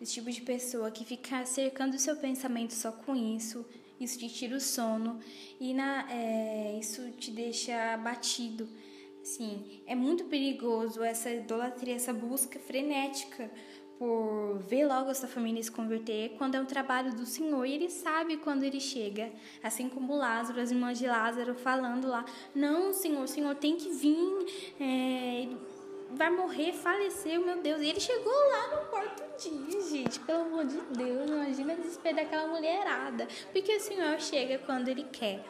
esse 0.00 0.14
tipo 0.14 0.30
de 0.30 0.40
pessoa 0.40 0.90
que 0.90 1.04
fica 1.04 1.44
cercando 1.44 1.94
o 1.94 1.98
seu 1.98 2.16
pensamento 2.16 2.72
só 2.72 2.90
com 2.90 3.14
isso, 3.14 3.66
isso 4.00 4.18
te 4.18 4.30
tira 4.30 4.56
o 4.56 4.60
sono 4.60 5.20
e 5.60 5.74
na, 5.74 6.10
é, 6.10 6.78
isso 6.80 7.10
te 7.18 7.30
deixa 7.30 7.92
abatido. 7.92 8.66
Assim, 9.22 9.82
é 9.86 9.94
muito 9.94 10.24
perigoso 10.24 11.02
essa 11.02 11.30
idolatria, 11.30 11.94
essa 11.94 12.12
busca 12.12 12.58
frenética 12.58 13.50
por 14.00 14.58
ver 14.60 14.86
logo 14.86 15.10
essa 15.10 15.28
família 15.28 15.62
se 15.62 15.70
converter 15.70 16.30
quando 16.38 16.54
é 16.54 16.60
um 16.60 16.64
trabalho 16.64 17.14
do 17.14 17.26
Senhor 17.26 17.66
e 17.66 17.74
ele 17.74 17.90
sabe 17.90 18.38
quando 18.38 18.62
ele 18.62 18.80
chega. 18.80 19.30
Assim 19.62 19.90
como 19.90 20.16
Lázaro, 20.16 20.58
as 20.58 20.70
irmãs 20.70 20.98
de 20.98 21.06
Lázaro 21.06 21.54
falando 21.54 22.08
lá: 22.08 22.24
Não, 22.54 22.94
Senhor, 22.94 23.22
o 23.22 23.28
Senhor 23.28 23.54
tem 23.56 23.76
que 23.76 23.90
vir. 23.90 24.72
É, 24.80 25.48
vai 26.12 26.30
morrer, 26.30 26.72
faleceu, 26.72 27.44
meu 27.44 27.60
Deus. 27.60 27.82
E 27.82 27.90
ele 27.90 28.00
chegou 28.00 28.32
lá 28.32 28.80
no 28.80 28.88
quarto 28.88 29.22
dia, 29.38 29.80
gente. 29.82 30.18
Pelo 30.20 30.44
amor 30.44 30.64
de 30.64 30.80
Deus, 30.96 31.30
imagina 31.30 31.74
o 31.74 31.76
desespero 31.76 32.16
daquela 32.16 32.48
mulherada. 32.48 33.28
Porque 33.52 33.76
o 33.76 33.80
Senhor 33.80 34.18
chega 34.18 34.58
quando 34.64 34.88
ele 34.88 35.04
quer. 35.12 35.44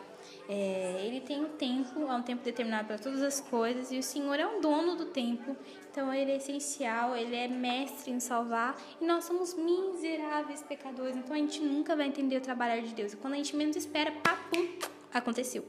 É, 0.52 1.06
ele 1.06 1.20
tem 1.20 1.44
um 1.44 1.50
tempo, 1.50 2.08
há 2.08 2.16
um 2.16 2.22
tempo 2.24 2.42
determinado 2.42 2.88
para 2.88 2.98
todas 2.98 3.22
as 3.22 3.40
coisas, 3.40 3.92
e 3.92 3.98
o 4.00 4.02
Senhor 4.02 4.34
é 4.34 4.44
o 4.44 4.60
dono 4.60 4.96
do 4.96 5.06
tempo, 5.06 5.56
então 5.88 6.12
ele 6.12 6.32
é 6.32 6.38
essencial, 6.38 7.16
ele 7.16 7.36
é 7.36 7.46
mestre 7.46 8.10
em 8.10 8.18
salvar, 8.18 8.76
e 9.00 9.04
nós 9.04 9.22
somos 9.26 9.54
miseráveis 9.54 10.60
pecadores, 10.60 11.14
então 11.14 11.36
a 11.36 11.38
gente 11.38 11.60
nunca 11.60 11.94
vai 11.94 12.08
entender 12.08 12.36
o 12.36 12.40
trabalhar 12.40 12.80
de 12.80 12.92
Deus. 12.92 13.12
E 13.12 13.16
quando 13.16 13.34
a 13.34 13.36
gente 13.36 13.54
menos 13.54 13.76
espera, 13.76 14.10
papum, 14.10 14.66
aconteceu. 15.14 15.64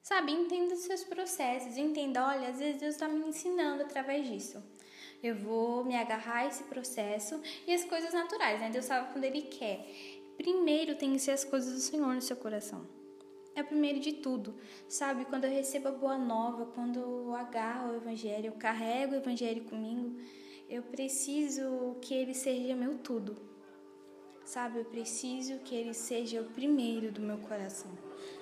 Sabe, 0.00 0.32
entenda 0.32 0.72
os 0.72 0.80
seus 0.80 1.04
processos, 1.04 1.76
entenda, 1.76 2.26
olha, 2.26 2.48
às 2.48 2.58
vezes 2.58 2.80
Deus 2.80 2.94
está 2.94 3.06
me 3.06 3.28
ensinando 3.28 3.82
através 3.82 4.26
disso. 4.26 4.64
Eu 5.22 5.34
vou 5.34 5.84
me 5.84 5.96
agarrar 5.96 6.38
a 6.38 6.46
esse 6.46 6.62
processo 6.64 7.42
e 7.66 7.74
as 7.74 7.84
coisas 7.84 8.14
naturais, 8.14 8.60
né? 8.60 8.70
Deus 8.70 8.84
sabe 8.84 9.12
quando 9.12 9.24
Ele 9.24 9.42
quer. 9.42 9.84
Primeiro 10.38 10.94
tem 10.94 11.12
que 11.12 11.18
ser 11.18 11.32
as 11.32 11.44
coisas 11.44 11.74
do 11.74 11.80
Senhor 11.80 12.14
no 12.14 12.22
seu 12.22 12.36
coração. 12.36 12.86
É 13.54 13.60
o 13.60 13.66
primeiro 13.66 14.00
de 14.00 14.14
tudo, 14.14 14.54
sabe? 14.88 15.26
Quando 15.26 15.44
eu 15.44 15.50
recebo 15.50 15.88
a 15.88 15.92
boa 15.92 16.16
nova, 16.16 16.64
quando 16.64 16.98
eu 16.98 17.34
agarro 17.34 17.92
o 17.92 17.96
Evangelho, 17.96 18.46
eu 18.46 18.52
carrego 18.52 19.12
o 19.12 19.18
Evangelho 19.18 19.64
comigo, 19.64 20.16
eu 20.70 20.82
preciso 20.82 21.96
que 22.00 22.14
ele 22.14 22.32
seja 22.32 22.74
meu 22.74 22.96
tudo 22.96 23.36
sabe? 24.48 24.78
Eu 24.78 24.84
preciso 24.86 25.58
que 25.58 25.74
ele 25.74 25.92
seja 25.92 26.40
o 26.40 26.44
primeiro 26.46 27.12
do 27.12 27.20
meu 27.20 27.36
coração. 27.36 27.90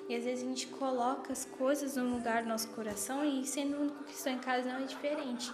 E 0.09 0.15
às 0.15 0.23
vezes 0.23 0.45
a 0.45 0.47
gente 0.47 0.69
coloca 0.69 1.33
as 1.33 1.45
coisas 1.45 1.97
no 1.97 2.09
lugar 2.09 2.45
do 2.45 2.49
nosso 2.49 2.69
coração 2.69 3.25
e 3.25 3.45
sendo 3.45 3.77
único 3.77 4.05
cristão 4.05 4.33
em 4.33 4.39
casa 4.39 4.73
não 4.73 4.85
é 4.85 4.87
diferente. 4.87 5.53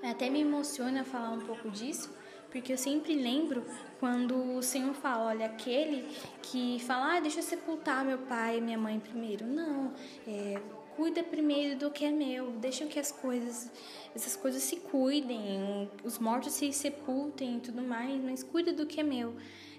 Até 0.00 0.30
me 0.30 0.40
emociona 0.42 1.02
falar 1.02 1.30
um 1.30 1.40
pouco 1.40 1.68
disso, 1.68 2.08
porque 2.56 2.72
eu 2.72 2.78
sempre 2.78 3.14
lembro 3.14 3.62
quando 4.00 4.56
o 4.56 4.62
Senhor 4.62 4.94
fala, 4.94 5.26
olha, 5.26 5.44
aquele 5.44 6.06
que 6.40 6.78
fala, 6.80 7.16
ah, 7.16 7.20
deixa 7.20 7.40
eu 7.40 7.42
sepultar 7.42 8.02
meu 8.02 8.16
pai 8.16 8.56
e 8.56 8.60
minha 8.62 8.78
mãe 8.78 8.98
primeiro. 8.98 9.46
Não, 9.46 9.92
é, 10.26 10.58
cuida 10.96 11.22
primeiro 11.22 11.78
do 11.78 11.90
que 11.90 12.02
é 12.06 12.10
meu, 12.10 12.52
deixa 12.52 12.86
que 12.86 12.98
as 12.98 13.12
coisas, 13.12 13.70
essas 14.14 14.34
coisas 14.36 14.62
se 14.62 14.76
cuidem, 14.76 15.90
os 16.02 16.18
mortos 16.18 16.54
se 16.54 16.72
sepultem 16.72 17.58
e 17.58 17.60
tudo 17.60 17.82
mais, 17.82 18.18
mas 18.24 18.42
cuida 18.42 18.72
do 18.72 18.86
que 18.86 19.00
é 19.00 19.02
meu. 19.02 19.34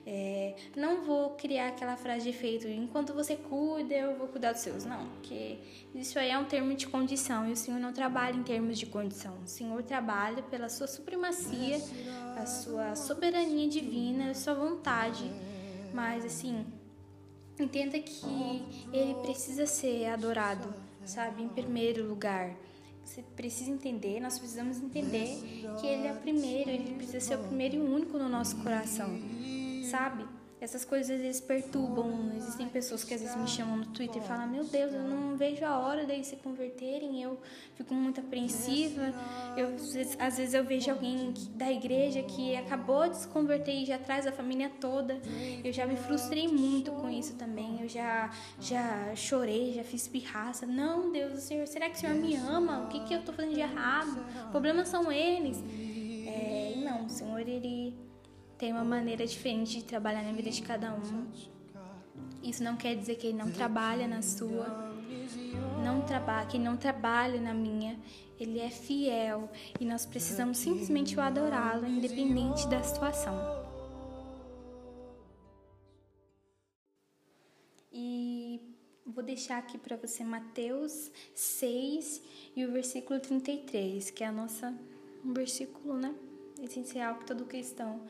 É, 0.09 0.55
não 0.73 1.03
vou 1.03 1.31
criar 1.31 1.67
aquela 1.67 1.97
frase 1.97 2.23
de 2.23 2.29
efeito, 2.29 2.65
enquanto 2.65 3.13
você 3.13 3.35
cuida, 3.35 3.93
eu 3.93 4.15
vou 4.15 4.29
cuidar 4.29 4.53
dos 4.53 4.61
seus. 4.61 4.85
Não, 4.85 5.05
porque 5.09 5.57
isso 5.93 6.17
aí 6.17 6.29
é 6.29 6.37
um 6.37 6.45
termo 6.45 6.73
de 6.73 6.87
condição 6.87 7.45
e 7.45 7.51
o 7.51 7.57
Senhor 7.57 7.77
não 7.77 7.91
trabalha 7.91 8.37
em 8.37 8.43
termos 8.43 8.79
de 8.79 8.85
condição. 8.85 9.37
O 9.43 9.47
Senhor 9.47 9.83
trabalha 9.83 10.41
pela 10.43 10.69
sua 10.69 10.87
supremacia, 10.87 11.77
a 12.37 12.45
sua 12.45 12.95
soberania 12.95 13.67
divina, 13.67 14.31
a 14.31 14.33
sua 14.33 14.53
vontade. 14.53 15.29
Mas 15.93 16.23
assim, 16.23 16.65
entenda 17.59 17.99
que 17.99 18.63
ele 18.93 19.13
precisa 19.15 19.65
ser 19.65 20.05
adorado 20.05 20.87
sabe? 21.07 21.41
Em 21.41 21.49
primeiro 21.49 22.07
lugar. 22.07 22.55
Você 23.03 23.23
precisa 23.37 23.71
entender, 23.71 24.19
nós 24.19 24.37
precisamos 24.37 24.81
entender 24.81 25.39
que 25.79 25.87
Ele 25.87 26.07
é 26.07 26.11
o 26.11 26.17
primeiro, 26.17 26.69
Ele 26.69 26.93
precisa 26.95 27.21
ser 27.21 27.35
o 27.35 27.43
primeiro 27.43 27.77
e 27.77 27.79
único 27.79 28.17
no 28.17 28.27
nosso 28.27 28.57
coração, 28.57 29.17
sabe? 29.87 30.25
Essas 30.59 30.83
coisas 30.83 31.15
às 31.15 31.21
vezes 31.21 31.39
perturbam. 31.39 32.31
Existem 32.35 32.67
pessoas 32.67 33.03
que 33.03 33.13
às 33.13 33.21
vezes 33.21 33.35
me 33.35 33.47
chamam 33.47 33.77
no 33.77 33.85
Twitter 33.85 34.23
e 34.23 34.25
falam: 34.25 34.47
Meu 34.47 34.63
Deus, 34.63 34.91
eu 34.91 35.03
não 35.03 35.37
vejo 35.37 35.63
a 35.63 35.77
hora 35.77 36.03
deles 36.03 36.25
se 36.25 36.35
converterem. 36.37 37.21
Eu 37.21 37.39
fico 37.75 37.93
muito 37.93 38.19
apreensiva. 38.21 39.13
Eu, 39.55 39.75
às 40.19 40.37
vezes 40.37 40.55
eu 40.55 40.63
vejo 40.63 40.89
alguém 40.89 41.31
da 41.51 41.71
igreja 41.71 42.23
que 42.23 42.55
acabou 42.55 43.07
de 43.07 43.17
se 43.17 43.27
converter 43.27 43.71
e 43.71 43.85
já 43.85 43.99
traz 43.99 44.25
a 44.25 44.31
família 44.31 44.71
toda. 44.81 45.21
Eu 45.63 45.71
já 45.71 45.85
me 45.85 45.95
frustrei 45.95 46.47
muito 46.47 46.91
com 46.91 47.07
isso 47.07 47.35
também. 47.35 47.79
Eu 47.83 47.87
já, 47.87 48.31
já 48.59 49.15
chorei, 49.15 49.73
já 49.73 49.83
fiz 49.83 50.07
pirraça. 50.07 50.65
Não, 50.65 51.11
Deus, 51.11 51.43
Senhor, 51.43 51.67
será 51.67 51.87
que 51.87 51.97
o 51.97 51.99
Senhor 51.99 52.15
me 52.15 52.35
ama? 52.35 52.85
O 52.85 52.87
que, 52.87 52.99
que 53.01 53.13
eu 53.13 53.19
estou 53.19 53.35
fazendo 53.35 53.53
de 53.53 53.61
errado? 53.61 54.25
Problemas 54.49 54.87
são 54.87 55.11
eles. 55.11 55.63
É, 56.25 56.73
não, 56.77 57.05
o 57.05 57.09
Senhor, 57.09 57.39
ele 57.41 58.07
tem 58.57 58.71
uma 58.71 58.83
maneira 58.83 59.25
diferente 59.25 59.77
de 59.77 59.83
trabalhar 59.83 60.23
na 60.23 60.31
vida 60.31 60.49
de 60.49 60.61
cada 60.61 60.93
um. 60.93 61.27
Isso 62.41 62.63
não 62.63 62.75
quer 62.75 62.95
dizer 62.95 63.15
que 63.15 63.27
ele 63.27 63.37
não 63.37 63.51
trabalha 63.51 64.07
na 64.07 64.21
sua, 64.21 64.67
não 65.83 66.01
trabalha, 66.01 66.47
que 66.47 66.57
não 66.57 66.75
trabalha 66.75 67.39
na 67.39 67.53
minha. 67.53 67.99
Ele 68.39 68.59
é 68.59 68.69
fiel 68.69 69.49
e 69.79 69.85
nós 69.85 70.05
precisamos 70.05 70.57
simplesmente 70.57 71.15
o 71.15 71.21
adorá-lo, 71.21 71.87
independente 71.87 72.67
da 72.67 72.81
situação. 72.81 73.35
E 77.91 78.61
vou 79.05 79.23
deixar 79.23 79.57
aqui 79.57 79.77
para 79.77 79.97
você 79.97 80.23
Mateus 80.23 81.11
6 81.33 82.21
e 82.55 82.65
o 82.65 82.71
versículo 82.71 83.19
33, 83.19 84.11
que 84.11 84.23
é 84.23 84.27
a 84.27 84.31
nossa 84.31 84.73
um 85.25 85.33
versículo, 85.33 85.97
né? 85.97 86.13
Essencial 86.61 87.15
para 87.15 87.25
todo 87.25 87.45
cristão 87.45 88.01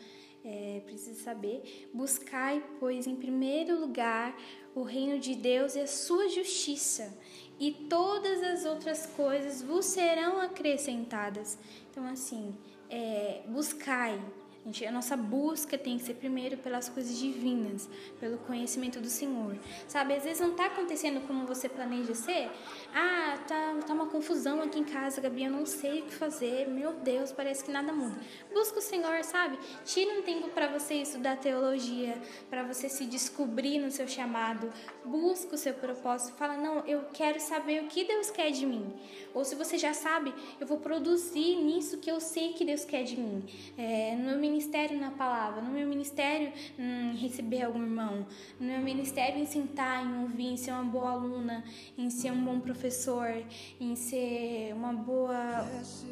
é, 0.48 0.82
precisa 0.86 1.22
saber. 1.22 1.90
Buscai, 1.94 2.64
pois, 2.80 3.06
em 3.06 3.16
primeiro 3.16 3.80
lugar 3.80 4.36
o 4.74 4.84
reino 4.84 5.20
de 5.20 5.36
Deus 5.36 5.76
e 5.76 5.82
a 5.82 5.88
sua 5.88 6.30
justiça, 6.30 7.18
e 7.60 7.72
todas 7.72 8.44
as 8.44 8.64
outras 8.64 9.08
coisas 9.08 9.62
vos 9.62 9.86
serão 9.86 10.40
acrescentadas. 10.40 11.58
Então, 11.90 12.06
assim, 12.06 12.56
é, 12.90 13.42
buscai 13.48 14.22
Gente, 14.68 14.86
a 14.86 14.92
nossa 14.92 15.16
busca 15.16 15.78
tem 15.78 15.98
que 15.98 16.04
ser 16.04 16.16
primeiro 16.16 16.58
pelas 16.58 16.90
coisas 16.90 17.18
divinas, 17.18 17.88
pelo 18.20 18.38
conhecimento 18.40 19.00
do 19.00 19.08
Senhor. 19.08 19.56
Sabe, 19.88 20.14
às 20.14 20.26
vezes 20.26 20.42
não 20.42 20.52
está 20.52 20.66
acontecendo 20.66 21.26
como 21.26 21.48
você 21.48 21.70
planeja 21.70 22.14
ser. 22.14 22.52
Ah, 22.94 23.38
tá, 23.48 23.80
tá 23.88 23.94
uma 23.94 24.08
confusão 24.08 24.62
aqui 24.62 24.80
em 24.80 24.84
casa, 24.84 25.22
Gabi, 25.22 25.46
eu 25.46 25.52
não 25.52 25.66
sei 25.66 26.02
o 26.02 26.04
que 26.04 26.14
fazer. 26.14 26.68
Meu 26.68 26.92
Deus, 26.96 27.32
parece 27.32 27.64
que 27.64 27.72
nada 27.72 27.94
muda. 27.94 28.20
Busca 28.54 28.80
o 28.80 28.82
Senhor, 28.82 29.24
sabe? 29.24 29.58
Tira 29.86 30.20
um 30.20 30.22
tempo 30.22 30.50
para 30.50 30.68
você 30.68 30.96
estudar 30.96 31.38
teologia, 31.38 32.22
para 32.50 32.64
você 32.64 32.90
se 32.90 33.06
descobrir 33.06 33.80
no 33.80 33.90
seu 33.90 34.06
chamado. 34.06 34.70
Busca 35.06 35.56
o 35.56 35.58
seu 35.58 35.76
propósito. 35.76 36.36
Fala, 36.36 36.58
não, 36.58 36.86
eu 36.86 37.06
quero 37.14 37.40
saber 37.40 37.86
o 37.86 37.88
que 37.88 38.04
Deus 38.04 38.30
quer 38.30 38.52
de 38.52 38.66
mim. 38.66 38.94
Ou 39.34 39.46
se 39.46 39.56
você 39.56 39.78
já 39.78 39.94
sabe, 39.94 40.34
eu 40.60 40.68
vou 40.68 40.80
produzir 40.80 41.56
nisso 41.56 42.00
que 42.00 42.12
eu 42.12 42.20
sei 42.20 42.52
que 42.52 42.66
Deus 42.66 42.84
quer 42.84 43.04
de 43.04 43.16
mim. 43.18 43.46
É, 43.78 44.14
no 44.18 44.38
meu 44.38 44.57
ministério 44.58 45.00
na 45.00 45.12
palavra, 45.12 45.62
no 45.62 45.70
meu 45.70 45.88
ministério 45.88 46.52
em 46.80 47.16
receber 47.16 47.62
algum 47.62 47.84
irmão, 47.84 48.26
no 48.60 48.66
meu 48.66 48.80
ministério 48.80 49.40
em 49.40 49.46
sentar, 49.46 50.04
em 50.04 50.24
ouvir, 50.24 50.48
em 50.48 50.58
ser 50.58 50.72
uma 50.72 50.84
boa 50.84 51.12
aluna, 51.12 51.64
em 51.96 52.10
ser 52.10 52.32
um 52.32 52.44
bom 52.44 52.60
professor, 52.60 53.30
em 53.80 53.96
ser 53.96 54.74
uma 54.74 54.92
boa, 54.94 55.64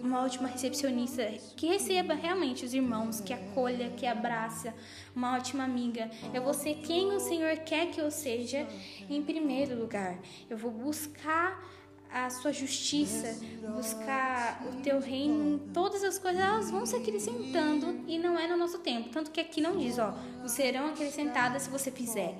uma 0.04 0.24
ótima 0.24 0.48
recepcionista, 0.48 1.26
que 1.58 1.66
receba 1.66 2.14
realmente 2.14 2.64
os 2.64 2.74
irmãos, 2.74 3.20
que 3.20 3.34
acolha, 3.34 3.90
que 3.90 4.06
abraça, 4.06 4.76
uma 5.16 5.36
ótima 5.36 5.64
amiga. 5.64 6.12
Eu 6.32 6.44
vou 6.44 6.54
ser 6.54 6.76
quem 6.76 7.14
o 7.14 7.20
Senhor 7.20 7.58
quer 7.58 7.88
que 7.88 8.00
eu 8.00 8.12
seja 8.12 8.68
em 9.10 9.24
primeiro 9.24 9.76
lugar. 9.76 10.20
Eu 10.48 10.58
vou 10.58 10.70
buscar 10.70 11.75
a 12.16 12.30
sua 12.30 12.54
justiça, 12.54 13.36
buscar 13.76 14.66
o 14.68 14.82
teu 14.82 15.02
reino, 15.02 15.60
todas 15.74 16.02
as 16.02 16.18
coisas 16.18 16.42
elas 16.42 16.72
vão 16.72 16.86
se 16.86 16.96
acrescentando 16.96 18.04
e 18.08 18.18
não 18.18 18.40
é 18.40 18.48
no 18.48 18.56
nosso 18.56 18.80
tempo. 18.80 19.10
Tanto 19.10 19.32
que 19.32 19.42
aqui 19.42 19.60
não 19.60 19.78
diz, 19.78 20.00
ó, 20.00 20.14
serão 20.48 20.88
acrescentadas 20.88 21.64
se 21.64 21.70
você 21.70 21.92
fizer. 21.92 22.34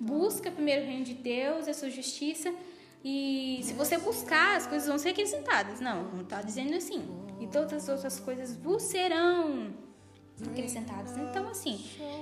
Busca 0.00 0.50
primeiro 0.50 0.82
o 0.82 0.86
reino 0.86 1.04
de 1.04 1.14
Deus, 1.14 1.68
a 1.68 1.72
sua 1.72 1.90
justiça 1.90 2.52
e 3.04 3.60
se 3.62 3.72
você 3.72 3.96
buscar, 3.98 4.56
as 4.56 4.66
coisas 4.66 4.88
vão 4.88 4.98
ser 4.98 5.10
acrescentadas. 5.10 5.80
Não, 5.80 6.04
não 6.04 6.22
está 6.22 6.42
dizendo 6.42 6.74
assim. 6.74 7.02
E 7.38 7.46
todas 7.46 7.72
as 7.72 7.88
outras 7.88 8.20
coisas 8.20 8.54
vos 8.56 8.82
serão 8.82 9.72
acrescentadas. 10.50 11.16
Então, 11.16 11.48
assim, 11.48 11.80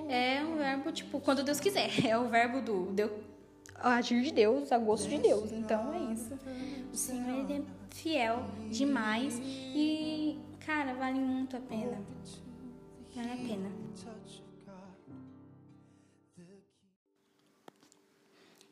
é 0.09 0.43
um 0.45 0.57
verbo, 0.57 0.93
tipo, 0.93 1.21
quando 1.21 1.43
Deus 1.43 1.59
quiser. 1.59 1.89
É 2.07 2.17
o 2.19 2.29
verbo 2.29 2.61
do 2.61 2.93
Deus, 2.93 3.11
agir 3.75 4.23
de 4.23 4.31
Deus, 4.31 4.71
a 4.71 4.79
gosto 4.79 5.09
de 5.09 5.19
Deus. 5.19 5.51
Então, 5.53 5.93
é 5.95 6.13
isso. 6.13 6.39
O 6.93 6.97
Senhor, 6.97 7.51
ele 7.51 7.61
é 7.61 7.95
fiel 7.95 8.45
demais. 8.71 9.39
E, 9.43 10.39
cara, 10.65 10.95
vale 10.95 11.19
muito 11.19 11.57
a 11.57 11.61
pena. 11.61 12.03
Vale 13.15 13.33
a 13.33 13.37
pena. 13.37 13.71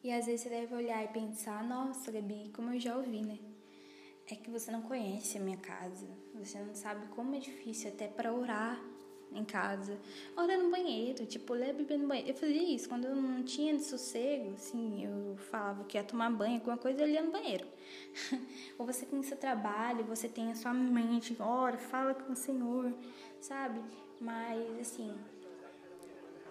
E 0.03 0.13
às 0.13 0.27
vezes 0.27 0.43
você 0.43 0.49
deve 0.49 0.73
olhar 0.73 1.03
e 1.03 1.09
pensar, 1.09 1.65
nossa, 1.65 2.13
Gabi, 2.13 2.53
como 2.55 2.73
eu 2.73 2.79
já 2.79 2.97
ouvi, 2.97 3.23
né? 3.23 3.41
É 4.31 4.37
que 4.37 4.49
você 4.49 4.71
não 4.71 4.83
conhece 4.83 5.37
a 5.37 5.41
minha 5.41 5.57
casa. 5.57 6.07
Você 6.35 6.61
não 6.61 6.77
sabe 6.77 7.09
como 7.09 7.35
é 7.35 7.41
difícil 7.41 7.91
até 7.91 8.07
para 8.07 8.33
orar 8.33 8.81
em 9.33 9.45
casa. 9.45 9.99
Orar 10.37 10.59
no 10.59 10.71
banheiro, 10.71 11.27
tipo, 11.27 11.53
ler 11.53 11.71
a 11.71 11.73
Bíblia 11.73 11.99
no 11.99 12.09
banheiro. 12.09 12.31
Eu 12.31 12.35
fazia 12.35 12.75
isso 12.75 12.89
quando 12.89 13.07
eu 13.07 13.17
não 13.17 13.43
tinha 13.43 13.79
sossego, 13.79 14.55
assim, 14.55 15.05
eu 15.05 15.37
falava 15.51 15.85
que 15.85 15.97
ia 15.99 16.05
tomar 16.05 16.31
banho, 16.31 16.55
alguma 16.57 16.77
coisa, 16.77 17.03
eu 17.03 17.09
ia 17.09 17.23
no 17.23 17.31
banheiro. 17.31 17.67
Ou 18.79 18.87
você 18.87 19.05
tem 19.05 19.23
seu 19.23 19.37
trabalho, 19.37 20.05
você 20.05 20.29
tem 20.29 20.51
a 20.51 20.55
sua 20.55 20.73
mente, 20.73 21.37
ora, 21.41 21.77
fala 21.77 22.15
com 22.15 22.33
o 22.33 22.37
Senhor, 22.37 22.93
sabe? 23.41 23.81
Mas, 24.21 24.81
assim, 24.81 25.15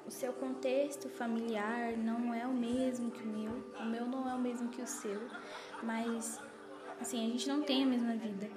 o 0.05 0.11
seu 0.11 0.31
contexto 0.33 1.09
familiar 1.09 1.97
não 1.97 2.33
é 2.33 2.45
o 2.45 2.53
mesmo 2.53 3.09
que 3.09 3.23
o 3.23 3.27
meu, 3.27 3.51
o 3.79 3.85
meu 3.85 4.05
não 4.05 4.29
é 4.29 4.35
o 4.35 4.39
mesmo 4.39 4.69
que 4.69 4.81
o 4.81 4.87
seu, 4.87 5.19
mas 5.81 6.39
assim, 6.99 7.25
a 7.25 7.29
gente 7.29 7.47
não 7.47 7.63
tem 7.63 7.83
a 7.83 7.87
mesma 7.87 8.15
vida. 8.15 8.49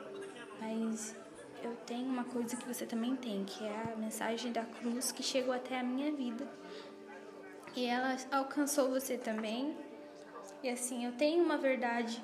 Mas 0.61 1.17
eu 1.63 1.75
tenho 1.87 2.07
uma 2.07 2.25
coisa 2.25 2.57
que 2.57 2.67
você 2.67 2.87
também 2.87 3.17
tem, 3.17 3.45
que 3.45 3.65
é 3.65 3.93
a 3.93 3.97
mensagem 3.97 4.53
da 4.53 4.65
cruz 4.65 5.13
que 5.13 5.23
chegou 5.23 5.53
até 5.53 5.79
a 5.79 5.83
minha 5.83 6.13
vida. 6.13 6.49
E 7.75 7.87
ela 7.87 8.17
alcançou 8.31 8.91
você 8.91 9.17
também. 9.17 9.77
E 10.63 10.69
assim, 10.69 11.05
eu 11.05 11.13
tenho 11.13 11.45
uma 11.45 11.57
verdade 11.57 12.23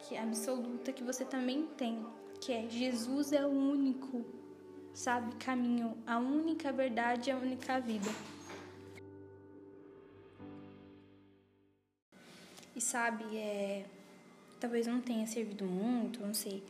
que 0.00 0.14
é 0.14 0.22
absoluta 0.22 0.92
que 0.92 1.02
você 1.02 1.24
também 1.24 1.66
tem, 1.76 2.06
que 2.40 2.52
é 2.52 2.68
Jesus 2.68 3.32
é 3.32 3.44
o 3.44 3.50
único, 3.50 4.24
sabe, 4.94 5.34
caminho, 5.36 5.96
a 6.06 6.18
única 6.18 6.72
verdade, 6.72 7.30
a 7.30 7.36
única 7.36 7.80
vida. 7.80 8.08
E 12.74 12.80
sabe, 12.80 13.36
é, 13.36 13.86
talvez 14.60 14.86
não 14.86 15.00
tenha 15.00 15.26
servido 15.26 15.64
muito, 15.64 16.20
não 16.20 16.34
sei. 16.34 16.62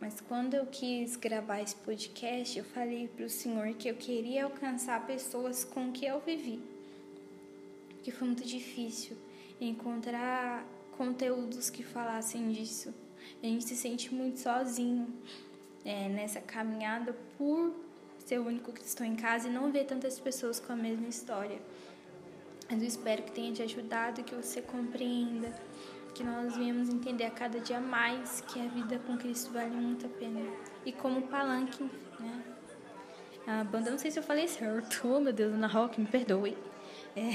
Mas 0.00 0.18
quando 0.18 0.54
eu 0.54 0.64
quis 0.64 1.14
gravar 1.16 1.60
esse 1.60 1.76
podcast, 1.76 2.58
eu 2.58 2.64
falei 2.64 3.06
para 3.06 3.26
o 3.26 3.28
Senhor 3.28 3.74
que 3.74 3.88
eu 3.88 3.94
queria 3.94 4.44
alcançar 4.44 5.06
pessoas 5.06 5.62
com 5.62 5.92
que 5.92 6.06
eu 6.06 6.18
vivi. 6.20 6.58
Que 8.02 8.10
foi 8.10 8.26
muito 8.28 8.44
difícil 8.44 9.14
encontrar 9.60 10.66
conteúdos 10.96 11.68
que 11.68 11.82
falassem 11.82 12.50
disso. 12.50 12.94
A 13.42 13.46
gente 13.46 13.64
se 13.64 13.76
sente 13.76 14.12
muito 14.14 14.38
sozinho 14.38 15.06
é, 15.84 16.08
nessa 16.08 16.40
caminhada 16.40 17.14
por 17.36 17.74
ser 18.24 18.38
o 18.38 18.46
único 18.46 18.72
cristão 18.72 19.06
em 19.06 19.16
casa 19.16 19.48
e 19.48 19.52
não 19.52 19.70
ver 19.70 19.84
tantas 19.84 20.18
pessoas 20.18 20.58
com 20.58 20.72
a 20.72 20.76
mesma 20.76 21.08
história. 21.08 21.60
Mas 22.70 22.80
eu 22.80 22.88
espero 22.88 23.22
que 23.22 23.32
tenha 23.32 23.52
te 23.52 23.62
ajudado, 23.62 24.22
que 24.22 24.34
você 24.34 24.62
compreenda, 24.62 25.52
que 26.20 26.26
nós 26.26 26.54
venhamos 26.54 26.90
entender 26.90 27.24
a 27.24 27.30
cada 27.30 27.58
dia 27.58 27.80
mais 27.80 28.42
que 28.42 28.60
a 28.60 28.68
vida 28.68 28.98
com 29.06 29.16
Cristo 29.16 29.52
vale 29.52 29.74
muito 29.74 30.04
a 30.04 30.08
pena. 30.10 30.38
E 30.84 30.92
como 30.92 31.22
palanque, 31.22 31.82
né? 32.18 32.44
A 33.46 33.64
banda, 33.64 33.90
não 33.90 33.98
sei 33.98 34.10
se 34.10 34.18
eu 34.18 34.22
falei 34.22 34.46
certo, 34.46 35.00
oh 35.08 35.18
meu 35.18 35.32
Deus, 35.32 35.54
Ana 35.54 35.66
Rock, 35.66 35.98
me 35.98 36.06
perdoe. 36.06 36.58
É, 37.16 37.30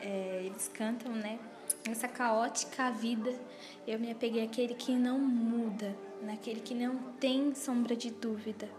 é, 0.00 0.42
eles 0.46 0.70
cantam, 0.72 1.12
né? 1.12 1.38
Essa 1.86 2.08
caótica 2.08 2.90
vida, 2.90 3.38
eu 3.86 3.98
me 3.98 4.10
apeguei 4.10 4.44
àquele 4.44 4.74
que 4.74 4.92
não 4.92 5.18
muda, 5.18 5.94
naquele 6.22 6.60
que 6.60 6.74
não 6.74 6.96
tem 7.20 7.54
sombra 7.54 7.94
de 7.94 8.10
dúvida. 8.10 8.70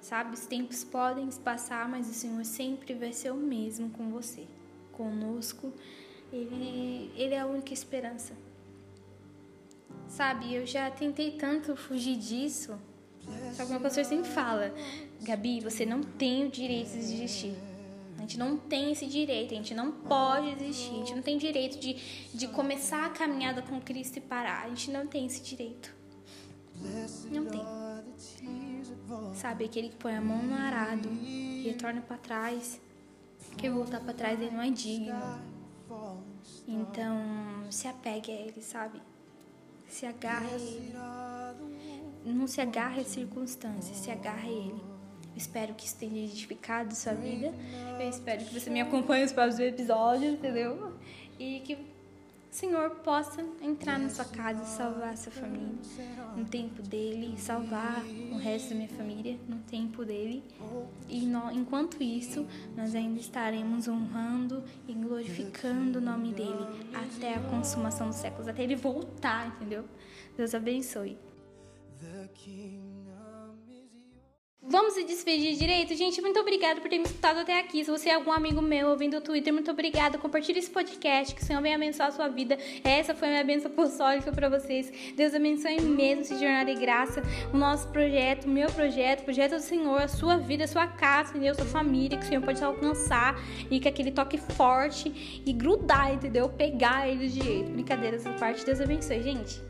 Sabe, 0.00 0.34
os 0.34 0.46
tempos 0.46 0.82
podem 0.82 1.28
passar, 1.44 1.88
mas 1.88 2.10
o 2.10 2.12
Senhor 2.12 2.44
sempre 2.44 2.92
vai 2.92 3.12
ser 3.12 3.30
o 3.30 3.36
mesmo 3.36 3.88
com 3.90 4.10
você, 4.10 4.48
conosco. 4.90 5.72
Ele, 6.32 7.10
ele 7.16 7.34
é 7.34 7.40
a 7.40 7.46
única 7.46 7.72
esperança. 7.72 8.34
Sabe, 10.08 10.54
eu 10.54 10.66
já 10.66 10.90
tentei 10.90 11.32
tanto 11.32 11.76
fugir 11.76 12.16
disso. 12.16 12.78
Só 13.54 13.64
que 13.64 13.70
meu 13.70 13.80
pastor 13.80 14.04
sempre 14.04 14.28
fala: 14.28 14.74
Gabi, 15.22 15.60
você 15.60 15.84
não 15.86 16.02
tem 16.02 16.46
o 16.46 16.50
direito 16.50 16.90
de 16.90 16.98
desistir. 16.98 17.54
A 18.18 18.20
gente 18.22 18.38
não 18.38 18.56
tem 18.56 18.92
esse 18.92 19.06
direito, 19.06 19.54
a 19.54 19.56
gente 19.56 19.74
não 19.74 19.90
pode 19.90 20.54
desistir, 20.56 20.90
a 20.90 20.96
gente 20.98 21.14
não 21.14 21.22
tem 21.22 21.38
direito 21.38 21.78
de, 21.78 21.94
de 22.34 22.48
começar 22.48 23.06
a 23.06 23.10
caminhada 23.10 23.62
com 23.62 23.80
Cristo 23.80 24.18
e 24.18 24.20
parar. 24.20 24.64
A 24.64 24.68
gente 24.68 24.90
não 24.90 25.06
tem 25.06 25.26
esse 25.26 25.40
direito. 25.42 25.94
Não 27.30 27.46
tem. 27.46 27.60
Sabe, 29.34 29.64
aquele 29.64 29.88
que 29.88 29.96
põe 29.96 30.14
a 30.14 30.20
mão 30.20 30.42
no 30.42 30.54
arado 30.54 31.08
e 31.22 31.62
retorna 31.66 32.00
para 32.00 32.16
trás, 32.18 32.80
que 33.56 33.68
voltar 33.68 34.00
para 34.00 34.12
trás 34.12 34.40
ele 34.40 34.50
não 34.50 34.62
é 34.62 34.70
digno. 34.70 35.14
Então, 36.66 37.18
se 37.70 37.88
apegue 37.88 38.30
a 38.30 38.34
ele, 38.34 38.60
sabe? 38.60 39.00
Se 39.86 40.06
agarre 40.06 40.54
a 40.54 40.58
ele. 40.58 40.92
Não 42.24 42.46
se 42.46 42.60
agarre 42.60 43.00
às 43.00 43.08
circunstâncias, 43.08 43.96
se 43.96 44.10
agarre 44.10 44.48
a 44.48 44.52
ele. 44.52 44.82
Eu 45.32 45.36
espero 45.36 45.74
que 45.74 45.86
isso 45.86 45.96
tenha 45.96 46.24
edificado 46.24 46.94
sua 46.94 47.14
vida. 47.14 47.52
Eu 47.98 48.08
espero 48.08 48.44
que 48.44 48.58
você 48.58 48.70
me 48.70 48.80
acompanhe 48.80 49.22
nos 49.22 49.32
próximos 49.32 49.60
episódios, 49.60 50.34
entendeu? 50.34 50.94
E 51.38 51.60
que 51.60 51.78
Senhor 52.50 52.90
possa 52.96 53.44
entrar 53.62 53.98
na 53.98 54.10
sua 54.10 54.24
casa 54.24 54.62
e 54.62 54.66
salvar 54.66 55.10
a 55.10 55.16
sua 55.16 55.30
família 55.32 55.72
no 56.36 56.44
tempo 56.44 56.82
dele, 56.82 57.38
salvar 57.38 58.02
o 58.32 58.36
resto 58.36 58.70
da 58.70 58.74
minha 58.74 58.88
família 58.88 59.38
no 59.48 59.58
tempo 59.58 60.04
dele. 60.04 60.42
E 61.08 61.24
enquanto 61.52 62.02
isso, 62.02 62.46
nós 62.76 62.94
ainda 62.94 63.20
estaremos 63.20 63.86
honrando 63.86 64.64
e 64.88 64.92
glorificando 64.92 65.98
o 65.98 66.02
nome 66.02 66.34
dele 66.34 66.66
até 66.92 67.34
a 67.34 67.40
consumação 67.40 68.08
dos 68.08 68.16
séculos, 68.16 68.48
até 68.48 68.64
ele 68.64 68.76
voltar, 68.76 69.46
entendeu? 69.46 69.84
Deus 70.36 70.54
abençoe. 70.54 71.16
Vamos 74.62 74.92
se 74.92 75.04
despedir 75.04 75.56
direito? 75.56 75.94
Gente, 75.96 76.20
muito 76.20 76.38
obrigada 76.38 76.82
por 76.82 76.90
ter 76.90 76.98
me 76.98 77.04
escutado 77.04 77.38
até 77.38 77.58
aqui. 77.58 77.82
Se 77.82 77.90
você 77.90 78.10
é 78.10 78.14
algum 78.14 78.30
amigo 78.30 78.60
meu 78.60 78.88
ouvindo 78.88 79.16
o 79.16 79.20
Twitter, 79.20 79.54
muito 79.54 79.70
obrigada. 79.70 80.18
Compartilhe 80.18 80.58
esse 80.58 80.70
podcast, 80.70 81.34
que 81.34 81.40
o 81.40 81.44
Senhor 81.44 81.62
venha 81.62 81.76
abençoar 81.76 82.08
a 82.08 82.12
sua 82.12 82.28
vida. 82.28 82.58
Essa 82.84 83.14
foi 83.14 83.28
a 83.28 83.30
minha 83.30 83.44
bênção 83.44 83.70
apostólica 83.70 84.30
para 84.30 84.50
vocês. 84.50 84.92
Deus 85.16 85.34
abençoe 85.34 85.80
mesmo 85.80 86.20
esse 86.20 86.38
jornada 86.38 86.74
de 86.74 86.78
graça, 86.78 87.22
o 87.54 87.56
nosso 87.56 87.88
projeto, 87.88 88.44
o 88.44 88.50
meu 88.50 88.70
projeto, 88.70 89.22
o 89.22 89.24
projeto 89.24 89.52
do 89.52 89.62
Senhor, 89.62 90.02
a 90.02 90.08
sua 90.08 90.36
vida, 90.36 90.64
a 90.64 90.68
sua 90.68 90.86
casa, 90.86 91.30
entendeu? 91.30 91.52
A 91.52 91.54
sua 91.54 91.64
família, 91.64 92.18
que 92.18 92.24
o 92.26 92.28
Senhor 92.28 92.44
pode 92.44 92.62
alcançar 92.62 93.40
e 93.70 93.80
que 93.80 93.88
aquele 93.88 94.12
toque 94.12 94.36
forte 94.36 95.42
e 95.46 95.52
grudar, 95.54 96.12
entendeu? 96.12 96.50
Pegar 96.50 97.08
ele 97.08 97.28
de 97.28 97.42
jeito. 97.42 97.70
Brincadeiras 97.70 98.26
à 98.26 98.32
parte. 98.34 98.64
Deus 98.66 98.78
abençoe, 98.78 99.22
gente. 99.22 99.69